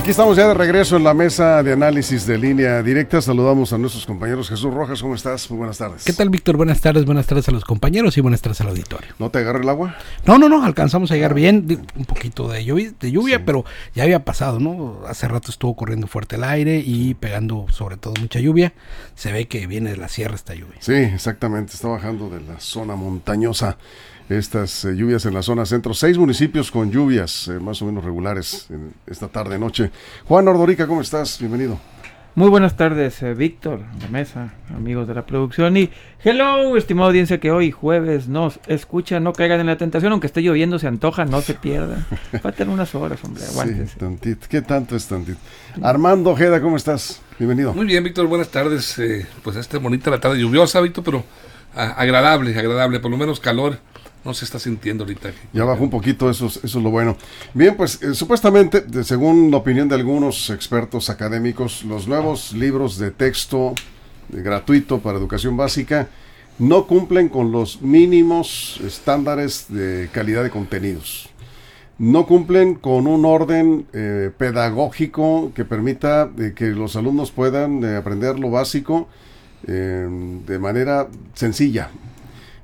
Aquí 0.00 0.12
estamos 0.12 0.34
ya 0.34 0.48
de 0.48 0.54
regreso 0.54 0.96
en 0.96 1.04
la 1.04 1.12
mesa 1.12 1.62
de 1.62 1.74
análisis 1.74 2.26
de 2.26 2.38
línea 2.38 2.82
directa. 2.82 3.20
Saludamos 3.20 3.74
a 3.74 3.76
nuestros 3.76 4.06
compañeros. 4.06 4.48
Jesús 4.48 4.72
Rojas, 4.72 5.02
¿cómo 5.02 5.14
estás? 5.14 5.50
Muy 5.50 5.58
buenas 5.58 5.76
tardes. 5.76 6.04
¿Qué 6.04 6.14
tal, 6.14 6.30
Víctor? 6.30 6.56
Buenas 6.56 6.80
tardes, 6.80 7.04
buenas 7.04 7.26
tardes 7.26 7.46
a 7.50 7.52
los 7.52 7.66
compañeros 7.66 8.16
y 8.16 8.22
buenas 8.22 8.40
tardes 8.40 8.62
al 8.62 8.68
auditorio. 8.68 9.12
¿No 9.18 9.30
te 9.30 9.40
agarra 9.40 9.60
el 9.60 9.68
agua? 9.68 9.96
No, 10.24 10.38
no, 10.38 10.48
no, 10.48 10.64
alcanzamos 10.64 11.10
a 11.10 11.16
llegar 11.16 11.34
bien. 11.34 11.86
Un 11.94 12.06
poquito 12.06 12.48
de 12.48 12.64
lluvia, 12.64 12.94
de 12.98 13.12
lluvia 13.12 13.44
pero 13.44 13.66
ya 13.94 14.04
había 14.04 14.24
pasado, 14.24 14.58
¿no? 14.58 15.02
Hace 15.06 15.28
rato 15.28 15.50
estuvo 15.50 15.76
corriendo 15.76 16.06
fuerte 16.06 16.36
el 16.36 16.44
aire 16.44 16.82
y 16.82 17.12
pegando 17.12 17.66
sobre 17.68 17.98
todo 17.98 18.14
mucha 18.18 18.40
lluvia. 18.40 18.72
Se 19.16 19.32
ve 19.32 19.48
que 19.48 19.66
viene 19.66 19.90
de 19.90 19.98
la 19.98 20.08
sierra 20.08 20.34
esta 20.34 20.54
lluvia. 20.54 20.76
Sí, 20.80 20.94
exactamente. 20.94 21.74
Está 21.74 21.88
bajando 21.88 22.30
de 22.30 22.40
la 22.40 22.58
zona 22.58 22.96
montañosa 22.96 23.76
estas 24.38 24.84
eh, 24.84 24.94
lluvias 24.94 25.26
en 25.26 25.34
la 25.34 25.42
zona 25.42 25.66
centro. 25.66 25.92
Seis 25.92 26.16
municipios 26.16 26.70
con 26.70 26.90
lluvias 26.90 27.48
eh, 27.48 27.58
más 27.58 27.82
o 27.82 27.86
menos 27.86 28.04
regulares 28.04 28.66
en 28.70 28.92
esta 29.06 29.28
tarde 29.28 29.58
noche. 29.58 29.90
Juan 30.26 30.46
Ordorica, 30.46 30.86
¿cómo 30.86 31.00
estás? 31.00 31.38
Bienvenido. 31.38 31.78
Muy 32.36 32.48
buenas 32.48 32.76
tardes, 32.76 33.20
eh, 33.24 33.34
Víctor, 33.34 33.80
de 33.98 34.08
mesa, 34.08 34.54
amigos 34.72 35.08
de 35.08 35.14
la 35.14 35.26
producción 35.26 35.76
y 35.76 35.90
hello, 36.22 36.76
estimada 36.76 37.08
audiencia 37.08 37.40
que 37.40 37.50
hoy 37.50 37.72
jueves 37.72 38.28
nos 38.28 38.60
escucha, 38.68 39.18
no 39.18 39.32
caigan 39.32 39.58
en 39.58 39.66
la 39.66 39.76
tentación, 39.76 40.12
aunque 40.12 40.28
esté 40.28 40.40
lloviendo, 40.40 40.78
se 40.78 40.86
antoja, 40.86 41.24
no 41.24 41.40
se 41.40 41.54
pierdan. 41.54 42.06
Faltan 42.42 42.68
unas 42.68 42.94
horas, 42.94 43.18
hombre, 43.24 43.42
aguántense. 43.44 43.94
Sí, 43.94 43.98
tantito. 43.98 44.46
¿Qué 44.48 44.62
tanto 44.62 44.94
es 44.94 45.08
tantito? 45.08 45.40
Armando 45.82 46.30
Ojeda, 46.30 46.60
¿cómo 46.60 46.76
estás? 46.76 47.20
Bienvenido. 47.36 47.74
Muy 47.74 47.86
bien, 47.86 48.04
Víctor, 48.04 48.28
buenas 48.28 48.48
tardes. 48.48 49.00
pues 49.42 49.56
esta 49.56 49.78
bonita 49.78 50.08
la 50.08 50.20
tarde 50.20 50.38
lluviosa, 50.38 50.80
Víctor, 50.80 51.02
pero 51.02 51.24
ah, 51.74 51.94
agradable, 51.98 52.56
agradable, 52.56 53.00
por 53.00 53.10
lo 53.10 53.16
menos 53.16 53.40
calor 53.40 53.89
no 54.24 54.34
se 54.34 54.44
está 54.44 54.58
sintiendo 54.58 55.04
ahorita. 55.04 55.30
Ya 55.52 55.64
bajó 55.64 55.84
un 55.84 55.90
poquito, 55.90 56.28
eso, 56.28 56.46
eso 56.46 56.60
es 56.62 56.74
lo 56.74 56.90
bueno. 56.90 57.16
Bien, 57.54 57.76
pues 57.76 58.02
eh, 58.02 58.14
supuestamente, 58.14 58.84
según 59.04 59.50
la 59.50 59.58
opinión 59.58 59.88
de 59.88 59.94
algunos 59.94 60.50
expertos 60.50 61.10
académicos, 61.10 61.84
los 61.84 62.06
nuevos 62.06 62.52
libros 62.52 62.98
de 62.98 63.10
texto 63.10 63.74
gratuito 64.28 65.00
para 65.00 65.18
educación 65.18 65.56
básica 65.56 66.08
no 66.58 66.86
cumplen 66.86 67.28
con 67.28 67.50
los 67.50 67.80
mínimos 67.80 68.80
estándares 68.84 69.66
de 69.68 70.10
calidad 70.12 70.42
de 70.42 70.50
contenidos. 70.50 71.28
No 71.98 72.26
cumplen 72.26 72.74
con 72.74 73.06
un 73.06 73.24
orden 73.24 73.86
eh, 73.92 74.30
pedagógico 74.36 75.52
que 75.54 75.64
permita 75.64 76.30
eh, 76.38 76.52
que 76.54 76.66
los 76.66 76.96
alumnos 76.96 77.30
puedan 77.30 77.84
aprender 77.84 78.38
lo 78.38 78.50
básico 78.50 79.08
de 79.62 80.58
manera 80.58 81.08
sencilla, 81.34 81.90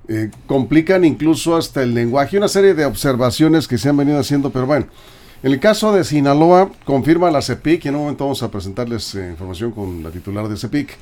eh, 0.08 0.30
complican 0.46 1.04
incluso 1.04 1.56
hasta 1.56 1.82
el 1.82 1.94
lenguaje. 1.94 2.38
Una 2.38 2.48
serie 2.48 2.74
de 2.74 2.84
observaciones 2.84 3.66
que 3.66 3.78
se 3.78 3.88
han 3.88 3.96
venido 3.96 4.18
haciendo, 4.18 4.50
pero 4.50 4.66
bueno. 4.66 4.86
En 5.42 5.52
el 5.52 5.60
caso 5.60 5.92
de 5.92 6.02
Sinaloa, 6.02 6.70
confirma 6.84 7.30
la 7.30 7.42
CEPIC, 7.42 7.84
y 7.84 7.88
en 7.88 7.96
un 7.96 8.02
momento 8.02 8.24
vamos 8.24 8.42
a 8.42 8.50
presentarles 8.50 9.14
eh, 9.14 9.28
información 9.30 9.70
con 9.70 10.02
la 10.02 10.10
titular 10.10 10.48
de 10.48 10.56
CEPIC, 10.56 10.96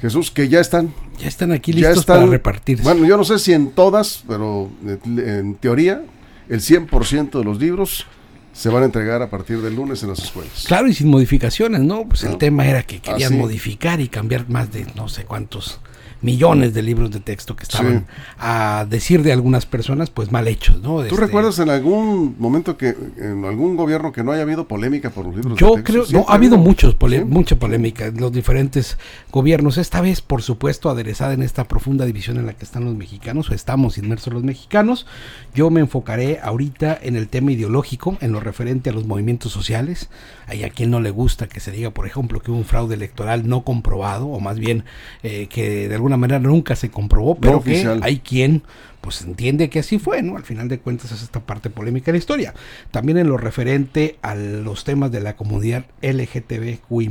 Jesús, 0.00 0.30
que 0.30 0.48
ya 0.48 0.60
están. 0.60 0.94
Ya 1.18 1.28
están 1.28 1.52
aquí 1.52 1.72
listos 1.72 2.04
para 2.04 2.24
repartirse. 2.26 2.84
Bueno, 2.84 3.04
yo 3.06 3.16
no 3.16 3.24
sé 3.24 3.38
si 3.38 3.52
en 3.52 3.70
todas, 3.72 4.24
pero 4.28 4.70
eh, 4.86 4.98
en 5.38 5.56
teoría, 5.56 6.02
el 6.48 6.60
100% 6.60 7.38
de 7.38 7.44
los 7.44 7.58
libros 7.58 8.06
se 8.52 8.68
van 8.68 8.82
a 8.82 8.86
entregar 8.86 9.22
a 9.22 9.30
partir 9.30 9.60
del 9.62 9.74
lunes 9.74 10.02
en 10.02 10.10
las 10.10 10.20
escuelas. 10.20 10.64
Claro, 10.66 10.88
y 10.88 10.94
sin 10.94 11.08
modificaciones, 11.08 11.80
¿no? 11.80 12.06
Pues 12.06 12.22
el 12.24 12.36
tema 12.38 12.66
era 12.66 12.82
que 12.82 13.00
querían 13.00 13.36
modificar 13.36 14.00
y 14.00 14.08
cambiar 14.08 14.48
más 14.48 14.72
de 14.72 14.86
no 14.94 15.08
sé 15.08 15.24
cuántos 15.24 15.80
millones 16.22 16.72
de 16.72 16.82
libros 16.82 17.10
de 17.10 17.20
texto 17.20 17.56
que 17.56 17.64
estaban, 17.64 18.06
a 18.38 18.86
decir 18.88 19.22
de 19.22 19.32
algunas 19.32 19.66
personas, 19.66 20.10
pues 20.10 20.32
mal 20.32 20.48
hechos, 20.48 20.80
¿no? 20.80 20.98
¿Tú 20.98 21.02
este, 21.02 21.16
recuerdas 21.16 21.58
en 21.58 21.68
algún 21.68 22.36
momento 22.38 22.76
que 22.76 22.96
en 23.18 23.44
algún 23.44 23.76
gobierno 23.76 24.12
que 24.12 24.22
no 24.22 24.32
haya 24.32 24.42
habido 24.42 24.66
polémica 24.66 25.10
por 25.10 25.26
los 25.26 25.34
libros 25.36 25.58
de 25.58 25.64
texto? 25.64 25.76
Yo 25.76 25.84
creo, 25.84 26.20
no, 26.20 26.26
ha 26.28 26.34
habido 26.34 26.56
muchos 26.56 26.96
mucha 27.26 27.56
polémica 27.56 28.06
en 28.06 28.20
los 28.20 28.32
diferentes 28.32 28.98
gobiernos, 29.30 29.78
esta 29.78 30.00
vez, 30.00 30.20
por 30.20 30.42
supuesto, 30.42 30.88
aderezada 30.88 31.34
en 31.34 31.42
esta 31.42 31.64
profunda 31.64 32.04
división 32.04 32.38
en 32.38 32.46
la 32.46 32.54
que 32.54 32.64
están 32.64 32.84
los 32.84 32.94
mexicanos, 32.94 33.50
o 33.50 33.54
estamos 33.54 33.98
inmersos 33.98 34.32
los 34.32 34.44
mexicanos. 34.44 35.06
Yo 35.54 35.70
me 35.70 35.80
enfocaré 35.80 36.38
ahorita 36.42 36.98
en 37.02 37.16
el 37.16 37.28
tema 37.28 37.52
ideológico, 37.52 38.16
en 38.20 38.32
lo 38.32 38.40
referente 38.40 38.90
a 38.90 38.92
los 38.92 39.06
movimientos 39.06 39.52
sociales. 39.52 40.08
Hay 40.46 40.64
a 40.64 40.70
quien 40.70 40.90
no 40.90 41.00
le 41.00 41.10
gusta 41.10 41.48
que 41.48 41.60
se 41.60 41.72
diga, 41.72 41.90
por 41.90 42.06
ejemplo, 42.06 42.40
que 42.40 42.50
hubo 42.50 42.58
un 42.58 42.64
fraude 42.64 42.94
electoral 42.94 43.48
no 43.48 43.64
comprobado, 43.64 44.28
o 44.28 44.40
más 44.40 44.58
bien 44.58 44.84
eh, 45.22 45.48
que 45.48 45.88
de 45.88 45.94
alguna 45.94 46.11
manera 46.16 46.38
nunca 46.38 46.76
se 46.76 46.90
comprobó, 46.90 47.36
pero 47.36 47.62
que 47.62 47.86
hay 48.02 48.18
quien 48.20 48.62
pues 49.00 49.20
entiende 49.22 49.68
que 49.68 49.80
así 49.80 49.98
fue, 49.98 50.22
¿no? 50.22 50.36
Al 50.36 50.44
final 50.44 50.68
de 50.68 50.78
cuentas 50.78 51.10
es 51.10 51.22
esta 51.22 51.40
parte 51.40 51.70
polémica 51.70 52.06
de 52.06 52.12
la 52.12 52.18
historia. 52.18 52.54
También 52.92 53.18
en 53.18 53.28
lo 53.28 53.36
referente 53.36 54.16
a 54.22 54.36
los 54.36 54.84
temas 54.84 55.10
de 55.10 55.20
la 55.20 55.34
comunidad 55.34 55.86
LGTBQI+, 56.02 57.10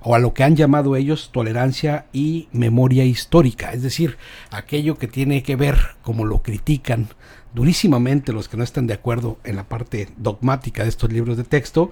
o 0.00 0.14
a 0.14 0.18
lo 0.18 0.34
que 0.34 0.44
han 0.44 0.54
llamado 0.54 0.96
ellos 0.96 1.30
tolerancia 1.32 2.06
y 2.12 2.48
memoria 2.52 3.04
histórica, 3.04 3.72
es 3.72 3.82
decir, 3.82 4.16
aquello 4.50 4.96
que 4.96 5.08
tiene 5.08 5.42
que 5.42 5.56
ver, 5.56 5.78
como 6.02 6.24
lo 6.24 6.42
critican 6.42 7.08
durísimamente 7.54 8.32
los 8.32 8.48
que 8.48 8.56
no 8.56 8.64
están 8.64 8.86
de 8.86 8.94
acuerdo 8.94 9.38
en 9.44 9.56
la 9.56 9.64
parte 9.64 10.08
dogmática 10.16 10.82
de 10.82 10.90
estos 10.90 11.12
libros 11.12 11.36
de 11.36 11.44
texto, 11.44 11.90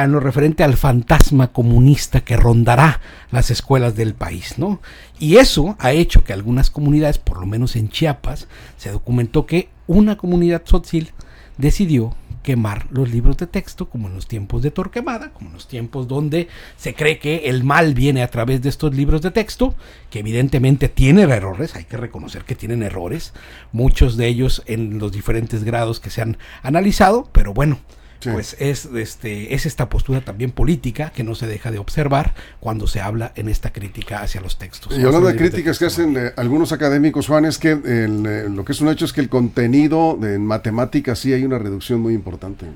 en 0.00 0.12
lo 0.12 0.20
referente 0.20 0.64
al 0.64 0.76
fantasma 0.76 1.52
comunista 1.52 2.22
que 2.22 2.36
rondará 2.36 3.00
las 3.30 3.50
escuelas 3.50 3.94
del 3.94 4.14
país, 4.14 4.58
¿no? 4.58 4.80
Y 5.18 5.36
eso 5.36 5.76
ha 5.78 5.92
hecho 5.92 6.24
que 6.24 6.32
algunas 6.32 6.70
comunidades, 6.70 7.18
por 7.18 7.38
lo 7.38 7.46
menos 7.46 7.76
en 7.76 7.88
Chiapas, 7.88 8.48
se 8.76 8.90
documentó 8.90 9.46
que 9.46 9.68
una 9.86 10.16
comunidad 10.16 10.62
sotzil 10.64 11.10
decidió 11.58 12.14
quemar 12.42 12.86
los 12.90 13.10
libros 13.10 13.36
de 13.36 13.46
texto, 13.46 13.88
como 13.88 14.08
en 14.08 14.14
los 14.14 14.26
tiempos 14.26 14.62
de 14.62 14.70
Torquemada, 14.70 15.30
como 15.30 15.48
en 15.48 15.54
los 15.54 15.68
tiempos 15.68 16.08
donde 16.08 16.48
se 16.76 16.94
cree 16.94 17.18
que 17.18 17.48
el 17.48 17.62
mal 17.62 17.94
viene 17.94 18.22
a 18.22 18.28
través 18.28 18.62
de 18.62 18.68
estos 18.68 18.94
libros 18.94 19.22
de 19.22 19.30
texto, 19.30 19.74
que 20.10 20.20
evidentemente 20.20 20.88
tienen 20.88 21.30
errores, 21.30 21.76
hay 21.76 21.84
que 21.84 21.96
reconocer 21.96 22.44
que 22.44 22.56
tienen 22.56 22.82
errores, 22.82 23.32
muchos 23.70 24.16
de 24.16 24.26
ellos 24.26 24.62
en 24.66 24.98
los 24.98 25.12
diferentes 25.12 25.64
grados 25.64 26.00
que 26.00 26.10
se 26.10 26.22
han 26.22 26.36
analizado, 26.62 27.28
pero 27.32 27.54
bueno, 27.54 27.78
pues 28.24 28.56
es, 28.58 28.86
este, 28.86 29.54
es 29.54 29.66
esta 29.66 29.88
postura 29.88 30.20
también 30.20 30.50
política 30.50 31.10
que 31.10 31.24
no 31.24 31.34
se 31.34 31.46
deja 31.46 31.70
de 31.70 31.78
observar 31.78 32.34
cuando 32.60 32.86
se 32.86 33.00
habla 33.00 33.32
en 33.34 33.48
esta 33.48 33.72
crítica 33.72 34.22
hacia 34.22 34.40
los 34.40 34.58
textos. 34.58 34.96
Y 34.96 35.02
hablando 35.02 35.28
de 35.28 35.36
críticas 35.36 35.78
que 35.78 35.86
hacen 35.86 36.16
eh, 36.16 36.32
algunos 36.36 36.72
académicos, 36.72 37.26
Juan, 37.26 37.44
es 37.44 37.58
que 37.58 37.78
eh, 37.84 38.48
lo 38.50 38.64
que 38.64 38.72
es 38.72 38.80
un 38.80 38.88
hecho 38.88 39.04
es 39.04 39.12
que 39.12 39.20
el 39.20 39.28
contenido 39.28 40.16
de, 40.20 40.34
en 40.34 40.46
matemáticas 40.46 41.18
sí 41.18 41.32
hay 41.32 41.44
una 41.44 41.58
reducción 41.58 42.00
muy 42.00 42.14
importante. 42.14 42.66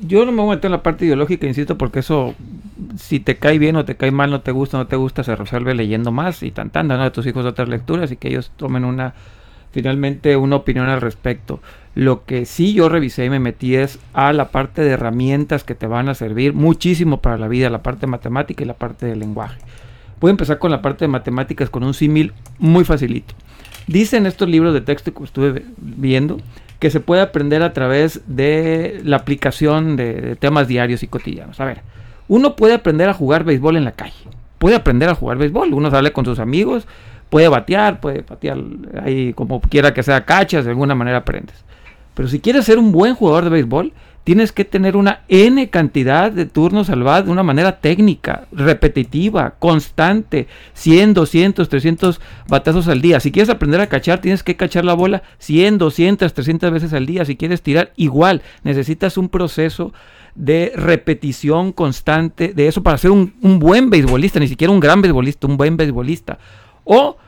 Yo 0.00 0.26
no 0.26 0.32
me 0.32 0.42
voy 0.42 0.52
a 0.52 0.56
meter 0.56 0.66
en 0.66 0.72
la 0.72 0.82
parte 0.82 1.06
ideológica, 1.06 1.46
insisto, 1.46 1.78
porque 1.78 2.00
eso, 2.00 2.34
si 2.98 3.18
te 3.18 3.36
cae 3.36 3.58
bien 3.58 3.76
o 3.76 3.84
te 3.84 3.96
cae 3.96 4.10
mal, 4.10 4.30
no 4.30 4.42
te 4.42 4.52
gusta, 4.52 4.76
no 4.76 4.86
te 4.86 4.96
gusta, 4.96 5.24
se 5.24 5.34
resuelve 5.34 5.74
leyendo 5.74 6.12
más 6.12 6.42
y 6.42 6.50
tantando, 6.50 6.96
¿no? 6.96 7.04
De 7.04 7.10
tus 7.10 7.26
hijos 7.26 7.44
de 7.44 7.50
otras 7.50 7.68
lecturas 7.68 8.12
y 8.12 8.16
que 8.16 8.28
ellos 8.28 8.52
tomen 8.56 8.84
una, 8.84 9.14
finalmente, 9.76 10.38
una 10.38 10.56
opinión 10.56 10.88
al 10.88 11.02
respecto. 11.02 11.60
Lo 11.94 12.24
que 12.24 12.46
sí 12.46 12.72
yo 12.72 12.88
revisé 12.88 13.26
y 13.26 13.30
me 13.30 13.40
metí 13.40 13.76
es 13.76 13.98
a 14.14 14.32
la 14.32 14.48
parte 14.48 14.80
de 14.80 14.92
herramientas 14.92 15.64
que 15.64 15.74
te 15.74 15.86
van 15.86 16.08
a 16.08 16.14
servir 16.14 16.54
muchísimo 16.54 17.20
para 17.20 17.36
la 17.36 17.46
vida, 17.46 17.68
la 17.68 17.82
parte 17.82 18.06
matemática 18.06 18.64
y 18.64 18.66
la 18.66 18.72
parte 18.72 19.04
del 19.04 19.20
lenguaje. 19.20 19.58
Voy 20.18 20.30
a 20.30 20.32
empezar 20.32 20.58
con 20.58 20.70
la 20.70 20.80
parte 20.80 21.04
de 21.04 21.08
matemáticas 21.08 21.68
con 21.68 21.84
un 21.84 21.92
símil 21.92 22.32
muy 22.58 22.84
facilito. 22.84 23.34
Dicen 23.86 24.24
estos 24.24 24.48
libros 24.48 24.72
de 24.72 24.80
texto 24.80 25.12
que 25.12 25.24
estuve 25.24 25.62
viendo 25.76 26.38
que 26.78 26.90
se 26.90 27.00
puede 27.00 27.20
aprender 27.20 27.62
a 27.62 27.74
través 27.74 28.22
de 28.26 29.00
la 29.04 29.16
aplicación 29.16 29.96
de, 29.96 30.36
temas 30.36 30.68
diarios 30.68 31.02
y 31.02 31.06
cotidianos. 31.06 31.60
A 31.60 31.66
ver, 31.66 31.82
uno 32.28 32.56
puede 32.56 32.72
aprender 32.72 33.10
a 33.10 33.14
jugar 33.14 33.44
béisbol 33.44 33.76
en 33.76 33.84
la 33.84 33.92
calle. 33.92 34.16
Puede 34.58 34.76
aprender 34.76 35.10
a 35.10 35.14
jugar 35.14 35.36
béisbol. 35.36 35.74
Uno 35.74 35.90
sale 35.90 36.12
con 36.12 36.24
sus 36.24 36.38
amigos, 36.38 36.86
puede 37.28 37.48
batear, 37.48 38.00
puede 38.00 38.22
batear 38.22 38.58
ahí 39.02 39.32
como 39.32 39.60
quiera 39.60 39.94
que 39.94 40.02
sea 40.02 40.24
cachas, 40.24 40.64
de 40.64 40.70
alguna 40.70 40.94
manera 40.94 41.18
aprendes. 41.18 41.64
Pero 42.14 42.28
si 42.28 42.40
quieres 42.40 42.64
ser 42.64 42.78
un 42.78 42.92
buen 42.92 43.14
jugador 43.14 43.44
de 43.44 43.50
béisbol, 43.50 43.92
tienes 44.26 44.50
que 44.50 44.64
tener 44.64 44.96
una 44.96 45.20
N 45.28 45.70
cantidad 45.70 46.32
de 46.32 46.46
turnos 46.46 46.90
al 46.90 47.04
de 47.24 47.30
una 47.30 47.44
manera 47.44 47.78
técnica, 47.78 48.48
repetitiva, 48.50 49.54
constante, 49.60 50.48
100, 50.72 51.14
200, 51.14 51.68
300 51.68 52.20
batazos 52.48 52.88
al 52.88 53.00
día. 53.00 53.20
Si 53.20 53.30
quieres 53.30 53.50
aprender 53.50 53.80
a 53.80 53.86
cachar, 53.86 54.20
tienes 54.20 54.42
que 54.42 54.56
cachar 54.56 54.84
la 54.84 54.94
bola 54.94 55.22
100, 55.38 55.78
200, 55.78 56.34
300 56.34 56.72
veces 56.72 56.92
al 56.92 57.06
día. 57.06 57.24
Si 57.24 57.36
quieres 57.36 57.62
tirar, 57.62 57.92
igual, 57.94 58.42
necesitas 58.64 59.16
un 59.16 59.28
proceso 59.28 59.92
de 60.34 60.72
repetición 60.74 61.70
constante 61.70 62.52
de 62.52 62.66
eso 62.66 62.82
para 62.82 62.98
ser 62.98 63.12
un, 63.12 63.34
un 63.42 63.60
buen 63.60 63.90
beisbolista, 63.90 64.40
ni 64.40 64.48
siquiera 64.48 64.72
un 64.72 64.80
gran 64.80 65.02
beisbolista, 65.02 65.46
un 65.46 65.56
buen 65.56 65.76
beisbolista. 65.76 66.38
O 66.86 67.18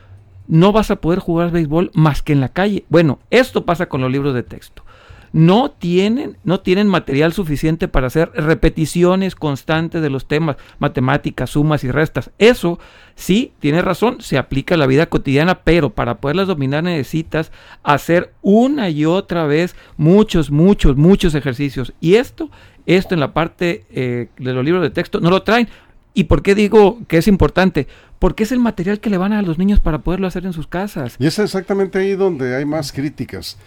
no 0.47 0.71
vas 0.71 0.89
a 0.89 0.95
poder 0.95 1.19
jugar 1.19 1.51
béisbol 1.51 1.91
más 1.93 2.23
que 2.23 2.33
en 2.33 2.41
la 2.41 2.49
calle. 2.49 2.85
Bueno, 2.89 3.19
esto 3.29 3.65
pasa 3.65 3.87
con 3.87 4.01
los 4.01 4.11
libros 4.11 4.33
de 4.33 4.41
texto 4.41 4.83
no 5.31 5.71
tienen, 5.71 6.37
no 6.43 6.59
tienen 6.59 6.87
material 6.87 7.33
suficiente 7.33 7.87
para 7.87 8.07
hacer 8.07 8.31
repeticiones 8.33 9.35
constantes 9.35 10.01
de 10.01 10.09
los 10.09 10.27
temas, 10.27 10.57
matemáticas, 10.79 11.51
sumas 11.51 11.83
y 11.83 11.91
restas. 11.91 12.31
Eso 12.39 12.79
sí, 13.15 13.53
tiene 13.59 13.81
razón, 13.81 14.21
se 14.21 14.37
aplica 14.37 14.75
a 14.75 14.77
la 14.77 14.87
vida 14.87 15.07
cotidiana, 15.07 15.59
pero 15.63 15.91
para 15.91 16.19
poderlas 16.19 16.47
dominar 16.47 16.83
necesitas 16.83 17.51
hacer 17.83 18.33
una 18.41 18.89
y 18.89 19.05
otra 19.05 19.45
vez 19.45 19.75
muchos, 19.97 20.51
muchos, 20.51 20.97
muchos 20.97 21.35
ejercicios. 21.35 21.93
Y 21.99 22.15
esto, 22.15 22.49
esto 22.85 23.13
en 23.13 23.19
la 23.19 23.33
parte 23.33 23.85
eh, 23.91 24.29
de 24.37 24.53
los 24.53 24.65
libros 24.65 24.83
de 24.83 24.89
texto 24.89 25.19
no 25.19 25.29
lo 25.29 25.43
traen. 25.43 25.67
¿Y 26.15 26.23
por 26.23 26.41
qué 26.41 26.55
digo 26.55 26.99
que 27.07 27.17
es 27.17 27.27
importante? 27.27 27.87
Porque 28.19 28.43
es 28.43 28.51
el 28.51 28.59
material 28.59 28.99
que 28.99 29.09
le 29.09 29.17
van 29.17 29.33
a 29.33 29.41
los 29.41 29.57
niños 29.57 29.79
para 29.79 29.99
poderlo 29.99 30.27
hacer 30.27 30.45
en 30.45 30.53
sus 30.53 30.67
casas. 30.67 31.15
Y 31.19 31.25
es 31.25 31.39
exactamente 31.39 31.99
ahí 31.99 32.15
donde 32.15 32.55
hay 32.55 32.65
más 32.65 32.91
críticas 32.91 33.57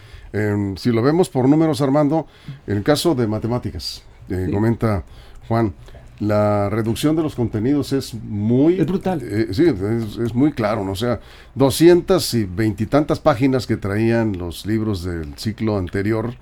si 0.77 0.91
lo 0.91 1.01
vemos 1.01 1.29
por 1.29 1.47
números, 1.47 1.81
Armando, 1.81 2.27
en 2.65 2.77
el 2.77 2.83
caso 2.83 3.13
de 3.13 3.27
matemáticas, 3.27 4.03
eh, 4.29 4.49
comenta 4.51 5.03
Juan, 5.47 5.73
la 6.19 6.69
reducción 6.69 7.15
de 7.15 7.21
los 7.21 7.35
contenidos 7.35 7.93
es 7.93 8.13
muy... 8.15 8.79
Es 8.79 8.87
brutal. 8.87 9.21
Eh, 9.21 9.49
sí, 9.51 9.65
es, 9.65 10.33
muy 10.33 10.51
claro, 10.53 10.83
¿no? 10.83 10.93
o 10.93 10.95
sea, 10.95 11.19
200 11.53 12.33
y 12.33 12.45
veintitantas 12.45 13.19
páginas 13.19 13.67
que 13.67 13.77
traían 13.77 14.37
los 14.37 14.65
libros 14.65 15.03
del 15.03 15.37
ciclo 15.37 15.77
anterior, 15.77 16.33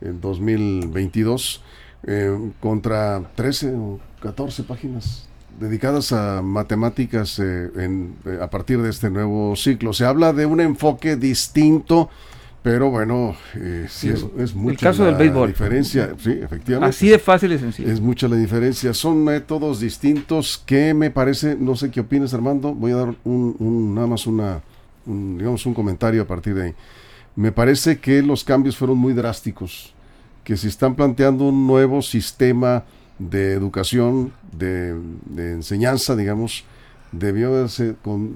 en 0.00 0.20
2022, 0.20 1.62
eh, 2.04 2.52
contra 2.60 3.32
13 3.34 3.74
o 3.74 4.00
14 4.22 4.62
páginas 4.62 5.29
dedicadas 5.58 6.12
a 6.12 6.42
matemáticas 6.42 7.40
a 8.40 8.50
partir 8.50 8.80
de 8.80 8.90
este 8.90 9.10
nuevo 9.10 9.56
ciclo. 9.56 9.92
Se 9.92 10.04
habla 10.04 10.32
de 10.32 10.46
un 10.46 10.60
enfoque 10.60 11.16
distinto 11.16 12.10
pero 12.62 12.90
bueno, 12.90 13.34
eh, 13.54 13.86
sí, 13.88 14.10
es, 14.10 14.26
es 14.36 14.54
mucha 14.54 14.72
el 14.72 14.78
caso 14.78 15.02
la 15.04 15.10
del 15.10 15.18
béisbol. 15.18 15.48
diferencia. 15.48 16.14
Sí, 16.18 16.32
efectivamente. 16.42 16.90
Así 16.94 17.08
de 17.08 17.18
fácil 17.18 17.52
y 17.52 17.58
sencillo. 17.58 17.90
Es 17.90 18.00
mucha 18.00 18.28
la 18.28 18.36
diferencia. 18.36 18.92
Son 18.92 19.24
métodos 19.24 19.80
distintos 19.80 20.62
que 20.66 20.92
me 20.92 21.10
parece, 21.10 21.56
no 21.58 21.74
sé 21.74 21.90
qué 21.90 22.00
opinas 22.00 22.34
Armando, 22.34 22.74
voy 22.74 22.92
a 22.92 22.96
dar 22.96 23.14
un, 23.24 23.94
nada 23.94 24.06
más 24.06 24.26
una, 24.26 24.60
digamos 25.06 25.64
un 25.64 25.72
comentario 25.72 26.20
a 26.20 26.26
partir 26.26 26.54
de 26.54 26.64
ahí. 26.64 26.74
Me 27.34 27.50
parece 27.50 27.98
que 27.98 28.20
los 28.20 28.44
cambios 28.44 28.76
fueron 28.76 28.98
muy 28.98 29.14
drásticos, 29.14 29.94
que 30.44 30.58
se 30.58 30.68
están 30.68 30.94
planteando 30.94 31.44
un 31.44 31.66
nuevo 31.66 32.02
sistema 32.02 32.84
de 33.20 33.52
educación, 33.52 34.32
de, 34.50 34.96
enseñanza, 35.36 36.16
digamos, 36.16 36.64
debió 37.12 37.52
verse 37.52 37.94
con, 38.02 38.34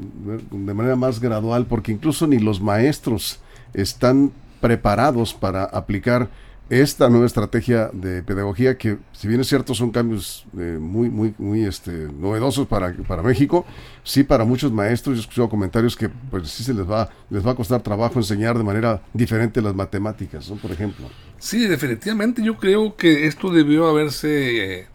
de 0.51 0.75
manera 0.75 0.95
más 0.95 1.21
gradual, 1.21 1.67
porque 1.67 1.91
incluso 1.91 2.27
ni 2.27 2.39
los 2.39 2.61
maestros 2.61 3.41
están 3.73 4.31
preparados 4.61 5.35
para 5.35 5.65
aplicar 5.65 6.29
esta 6.71 7.11
nueva 7.11 7.27
estrategia 7.27 7.91
de 7.93 8.23
pedagogía 8.23 8.79
que 8.79 8.97
si 9.13 9.29
bien 9.29 9.41
es 9.41 9.49
cierto 9.49 9.75
son 9.75 9.91
cambios 9.91 10.47
eh, 10.59 10.79
muy 10.81 11.11
muy 11.11 11.35
muy 11.37 11.63
este 11.63 12.09
novedosos 12.19 12.67
para, 12.67 12.95
para 13.07 13.23
México 13.23 13.67
sí 14.03 14.25
para 14.25 14.47
muchos 14.47 14.73
maestros 14.73 15.17
yo 15.17 15.21
he 15.21 15.25
escuchado 15.25 15.51
comentarios 15.51 15.95
que 15.95 16.09
pues 16.09 16.49
sí 16.49 16.65
se 16.65 16.73
les 16.73 16.91
va 16.91 17.11
les 17.29 17.47
va 17.47 17.51
a 17.51 17.55
costar 17.55 17.83
trabajo 17.83 18.19
enseñar 18.19 18.57
de 18.57 18.65
manera 18.65 19.03
diferente 19.13 19.61
las 19.61 19.75
matemáticas 19.75 20.49
¿no? 20.49 20.57
por 20.57 20.71
ejemplo 20.73 21.07
sí 21.39 21.67
definitivamente 21.67 22.43
yo 22.43 22.57
creo 22.59 22.97
que 22.97 23.27
esto 23.27 23.51
debió 23.51 23.87
haberse 23.87 24.81
eh, 24.81 24.87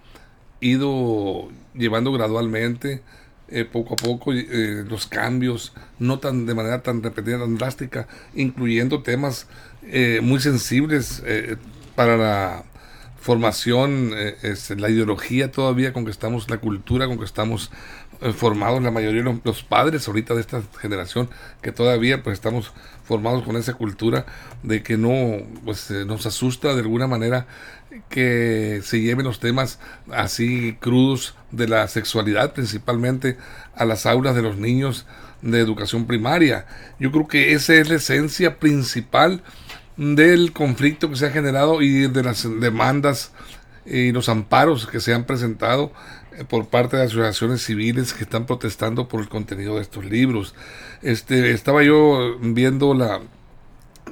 ido 0.61 1.49
llevando 1.73 2.11
gradualmente 2.11 3.01
eh, 3.47 3.65
poco 3.65 3.93
a 3.93 3.97
poco 3.97 4.33
eh, 4.33 4.83
los 4.87 5.07
cambios, 5.07 5.73
no 5.97 6.19
tan 6.19 6.45
de 6.45 6.53
manera 6.53 6.83
tan 6.83 7.01
repetida, 7.01 7.39
tan 7.39 7.57
drástica, 7.57 8.07
incluyendo 8.35 9.01
temas 9.01 9.47
muy 10.21 10.39
sensibles 10.39 11.23
para 11.95 12.15
la 12.15 12.63
formación, 13.19 14.11
es, 14.43 14.69
la 14.69 14.89
ideología 14.89 15.51
todavía 15.51 15.93
con 15.93 16.05
que 16.05 16.11
estamos, 16.11 16.47
la 16.51 16.57
cultura 16.57 17.07
con 17.07 17.17
que 17.17 17.25
estamos 17.25 17.71
formados, 18.35 18.81
la 18.81 18.91
mayoría 18.91 19.23
de 19.23 19.39
los, 19.43 19.63
padres 19.63 20.07
ahorita 20.07 20.33
de 20.35 20.41
esta 20.41 20.61
generación, 20.79 21.29
que 21.61 21.71
todavía 21.71 22.21
pues 22.21 22.33
estamos 22.33 22.73
formados 23.03 23.43
con 23.43 23.55
esa 23.55 23.73
cultura 23.73 24.25
de 24.63 24.83
que 24.83 24.97
no, 24.97 25.37
pues 25.63 25.89
nos 25.91 26.25
asusta 26.25 26.73
de 26.73 26.81
alguna 26.81 27.07
manera 27.07 27.47
que 28.09 28.81
se 28.83 29.01
lleven 29.01 29.25
los 29.25 29.39
temas 29.39 29.79
así 30.11 30.77
crudos 30.79 31.35
de 31.51 31.67
la 31.67 31.87
sexualidad 31.87 32.53
principalmente 32.53 33.37
a 33.75 33.85
las 33.85 34.05
aulas 34.05 34.35
de 34.35 34.41
los 34.41 34.57
niños 34.57 35.05
de 35.41 35.59
educación 35.59 36.05
primaria. 36.05 36.65
Yo 36.99 37.11
creo 37.11 37.27
que 37.27 37.53
esa 37.53 37.75
es 37.75 37.89
la 37.89 37.95
esencia 37.95 38.59
principal 38.59 39.41
del 39.97 40.53
conflicto 40.53 41.09
que 41.09 41.15
se 41.15 41.25
ha 41.25 41.31
generado 41.31 41.81
y 41.81 42.07
de 42.07 42.23
las 42.23 42.47
demandas 42.59 43.31
y 43.85 44.11
los 44.11 44.29
amparos 44.29 44.87
que 44.87 44.99
se 44.99 45.13
han 45.13 45.25
presentado 45.25 45.91
eh, 46.28 46.28
por 46.47 46.67
parte 46.67 46.97
de 46.97 47.03
asociaciones 47.03 47.63
civiles 47.63 48.13
que 48.13 48.23
están 48.23 48.45
protestando 48.45 49.07
por 49.07 49.21
el 49.21 49.29
contenido 49.29 49.75
de 49.75 49.81
estos 49.81 50.05
libros. 50.05 50.55
Este, 51.01 51.51
estaba 51.51 51.83
yo 51.83 52.37
viendo 52.39 52.93
la, 52.93 53.21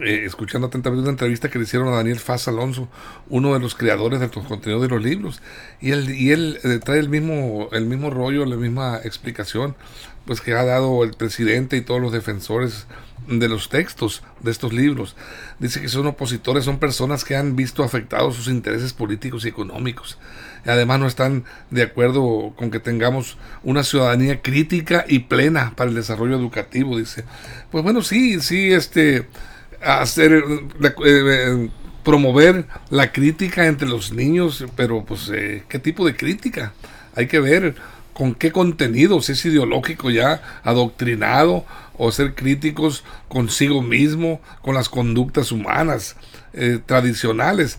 eh, 0.01 0.25
escuchando 0.25 0.67
atentamente 0.67 1.01
una 1.01 1.11
entrevista 1.11 1.49
que 1.49 1.57
le 1.57 1.63
hicieron 1.63 1.87
a 1.87 1.97
Daniel 1.97 2.19
Faz 2.19 2.47
Alonso, 2.47 2.87
uno 3.29 3.53
de 3.53 3.59
los 3.59 3.73
creadores 3.73 4.19
de 4.19 4.27
los 4.27 4.45
contenidos 4.45 4.81
de 4.83 4.89
los 4.89 5.01
libros, 5.01 5.41
y 5.81 5.91
él, 5.91 6.09
y 6.11 6.31
él 6.31 6.59
eh, 6.63 6.79
trae 6.83 6.99
el 6.99 7.09
mismo, 7.09 7.69
el 7.71 7.85
mismo 7.85 8.09
rollo, 8.09 8.45
la 8.45 8.57
misma 8.57 8.97
explicación, 9.03 9.75
pues 10.25 10.41
que 10.41 10.53
ha 10.53 10.63
dado 10.63 11.03
el 11.03 11.13
presidente 11.13 11.77
y 11.77 11.81
todos 11.81 12.01
los 12.01 12.11
defensores 12.11 12.85
de 13.27 13.47
los 13.49 13.69
textos 13.69 14.23
de 14.41 14.51
estos 14.51 14.71
libros. 14.71 15.15
Dice 15.59 15.81
que 15.81 15.89
son 15.89 16.05
opositores, 16.05 16.65
son 16.65 16.77
personas 16.77 17.23
que 17.23 17.35
han 17.35 17.55
visto 17.55 17.83
afectados 17.83 18.35
sus 18.35 18.47
intereses 18.47 18.93
políticos 18.93 19.45
y 19.45 19.49
económicos. 19.49 20.17
Además 20.65 20.99
no 20.99 21.07
están 21.07 21.45
de 21.71 21.83
acuerdo 21.83 22.53
con 22.55 22.71
que 22.71 22.79
tengamos 22.79 23.37
una 23.63 23.83
ciudadanía 23.83 24.41
crítica 24.41 25.05
y 25.07 25.19
plena 25.19 25.73
para 25.75 25.89
el 25.89 25.95
desarrollo 25.95 26.35
educativo, 26.35 26.97
dice. 26.97 27.23
Pues 27.71 27.83
bueno, 27.83 28.01
sí, 28.01 28.39
sí, 28.41 28.71
este 28.71 29.27
hacer 29.81 30.43
eh, 30.81 30.93
eh, 31.05 31.69
promover 32.03 32.65
la 32.89 33.11
crítica 33.11 33.67
entre 33.67 33.87
los 33.87 34.11
niños, 34.11 34.65
pero 34.75 35.03
pues 35.03 35.29
eh, 35.33 35.63
qué 35.67 35.79
tipo 35.79 36.05
de 36.05 36.15
crítica 36.15 36.73
hay 37.15 37.27
que 37.27 37.39
ver 37.39 37.75
con 38.13 38.33
qué 38.33 38.51
contenido, 38.51 39.21
si 39.21 39.33
es 39.33 39.45
ideológico 39.45 40.09
ya 40.09 40.41
adoctrinado 40.63 41.65
o 41.97 42.11
ser 42.11 42.33
críticos 42.33 43.03
consigo 43.27 43.81
mismo, 43.81 44.41
con 44.61 44.73
las 44.75 44.89
conductas 44.89 45.51
humanas 45.51 46.15
tradicionales. 46.87 47.77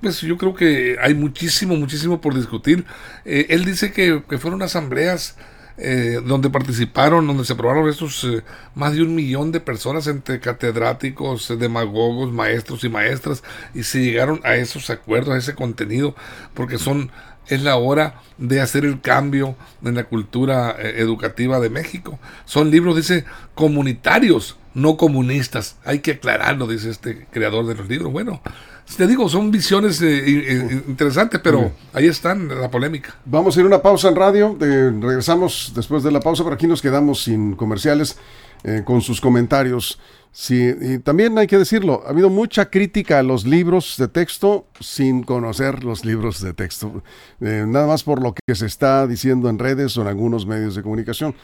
Pues 0.00 0.20
yo 0.20 0.36
creo 0.36 0.54
que 0.54 0.96
hay 1.00 1.14
muchísimo, 1.14 1.76
muchísimo 1.76 2.20
por 2.20 2.34
discutir. 2.34 2.84
él 3.24 3.64
dice 3.64 3.92
que, 3.92 4.22
que 4.28 4.38
fueron 4.38 4.62
asambleas 4.62 5.36
eh, 5.80 6.20
donde 6.24 6.50
participaron, 6.50 7.24
donde 7.24 7.44
se 7.44 7.52
aprobaron 7.52 7.88
estos 7.88 8.24
eh, 8.24 8.42
más 8.74 8.94
de 8.94 9.02
un 9.02 9.14
millón 9.14 9.52
de 9.52 9.60
personas 9.60 10.08
entre 10.08 10.40
catedráticos, 10.40 11.56
demagogos, 11.56 12.32
maestros 12.32 12.82
y 12.82 12.88
maestras, 12.88 13.44
y 13.74 13.84
se 13.84 14.00
llegaron 14.00 14.40
a 14.42 14.56
esos 14.56 14.90
acuerdos, 14.90 15.34
a 15.34 15.38
ese 15.38 15.54
contenido, 15.54 16.16
porque 16.54 16.78
son 16.78 17.12
es 17.46 17.62
la 17.62 17.76
hora 17.76 18.20
de 18.38 18.60
hacer 18.60 18.84
el 18.84 19.00
cambio 19.00 19.56
en 19.84 19.94
la 19.94 20.04
cultura 20.04 20.74
eh, 20.76 20.94
educativa 20.98 21.60
de 21.60 21.70
México. 21.70 22.18
Son 22.44 22.72
libros, 22.72 22.96
dice, 22.96 23.24
comunitarios, 23.54 24.56
no 24.74 24.96
comunistas. 24.96 25.76
Hay 25.84 26.00
que 26.00 26.12
aclararlo, 26.12 26.66
dice 26.66 26.90
este 26.90 27.26
creador 27.30 27.66
de 27.66 27.76
los 27.76 27.88
libros. 27.88 28.12
Bueno, 28.12 28.42
te 28.96 29.06
digo, 29.06 29.28
son 29.28 29.50
visiones 29.50 30.00
eh, 30.02 30.24
eh, 30.26 30.82
interesantes, 30.88 31.40
pero 31.42 31.72
ahí 31.92 32.06
están 32.06 32.48
la 32.48 32.70
polémica. 32.70 33.14
Vamos 33.24 33.56
a 33.56 33.60
ir 33.60 33.64
a 33.64 33.68
una 33.68 33.82
pausa 33.82 34.08
en 34.08 34.16
radio. 34.16 34.56
regresamos 34.58 35.72
después 35.74 36.02
de 36.02 36.10
la 36.10 36.20
pausa, 36.20 36.42
pero 36.44 36.54
aquí 36.54 36.66
nos 36.66 36.82
quedamos 36.82 37.22
sin 37.22 37.54
comerciales 37.54 38.16
con 38.84 39.00
sus 39.00 39.20
comentarios. 39.20 40.00
Sí, 40.30 40.72
y 40.80 40.98
también 40.98 41.36
hay 41.38 41.46
que 41.46 41.58
decirlo, 41.58 42.02
ha 42.06 42.10
habido 42.10 42.28
mucha 42.28 42.70
crítica 42.70 43.18
a 43.18 43.22
los 43.22 43.46
libros 43.46 43.96
de 43.98 44.08
texto 44.08 44.66
sin 44.78 45.22
conocer 45.22 45.84
los 45.84 46.04
libros 46.04 46.40
de 46.40 46.52
texto, 46.52 47.02
eh, 47.40 47.64
nada 47.66 47.86
más 47.86 48.04
por 48.04 48.22
lo 48.22 48.34
que 48.34 48.54
se 48.54 48.66
está 48.66 49.06
diciendo 49.06 49.48
en 49.48 49.58
redes 49.58 49.96
o 49.96 50.02
en 50.02 50.08
algunos 50.08 50.46
medios 50.46 50.74
de 50.74 50.82
comunicación. 50.82 51.34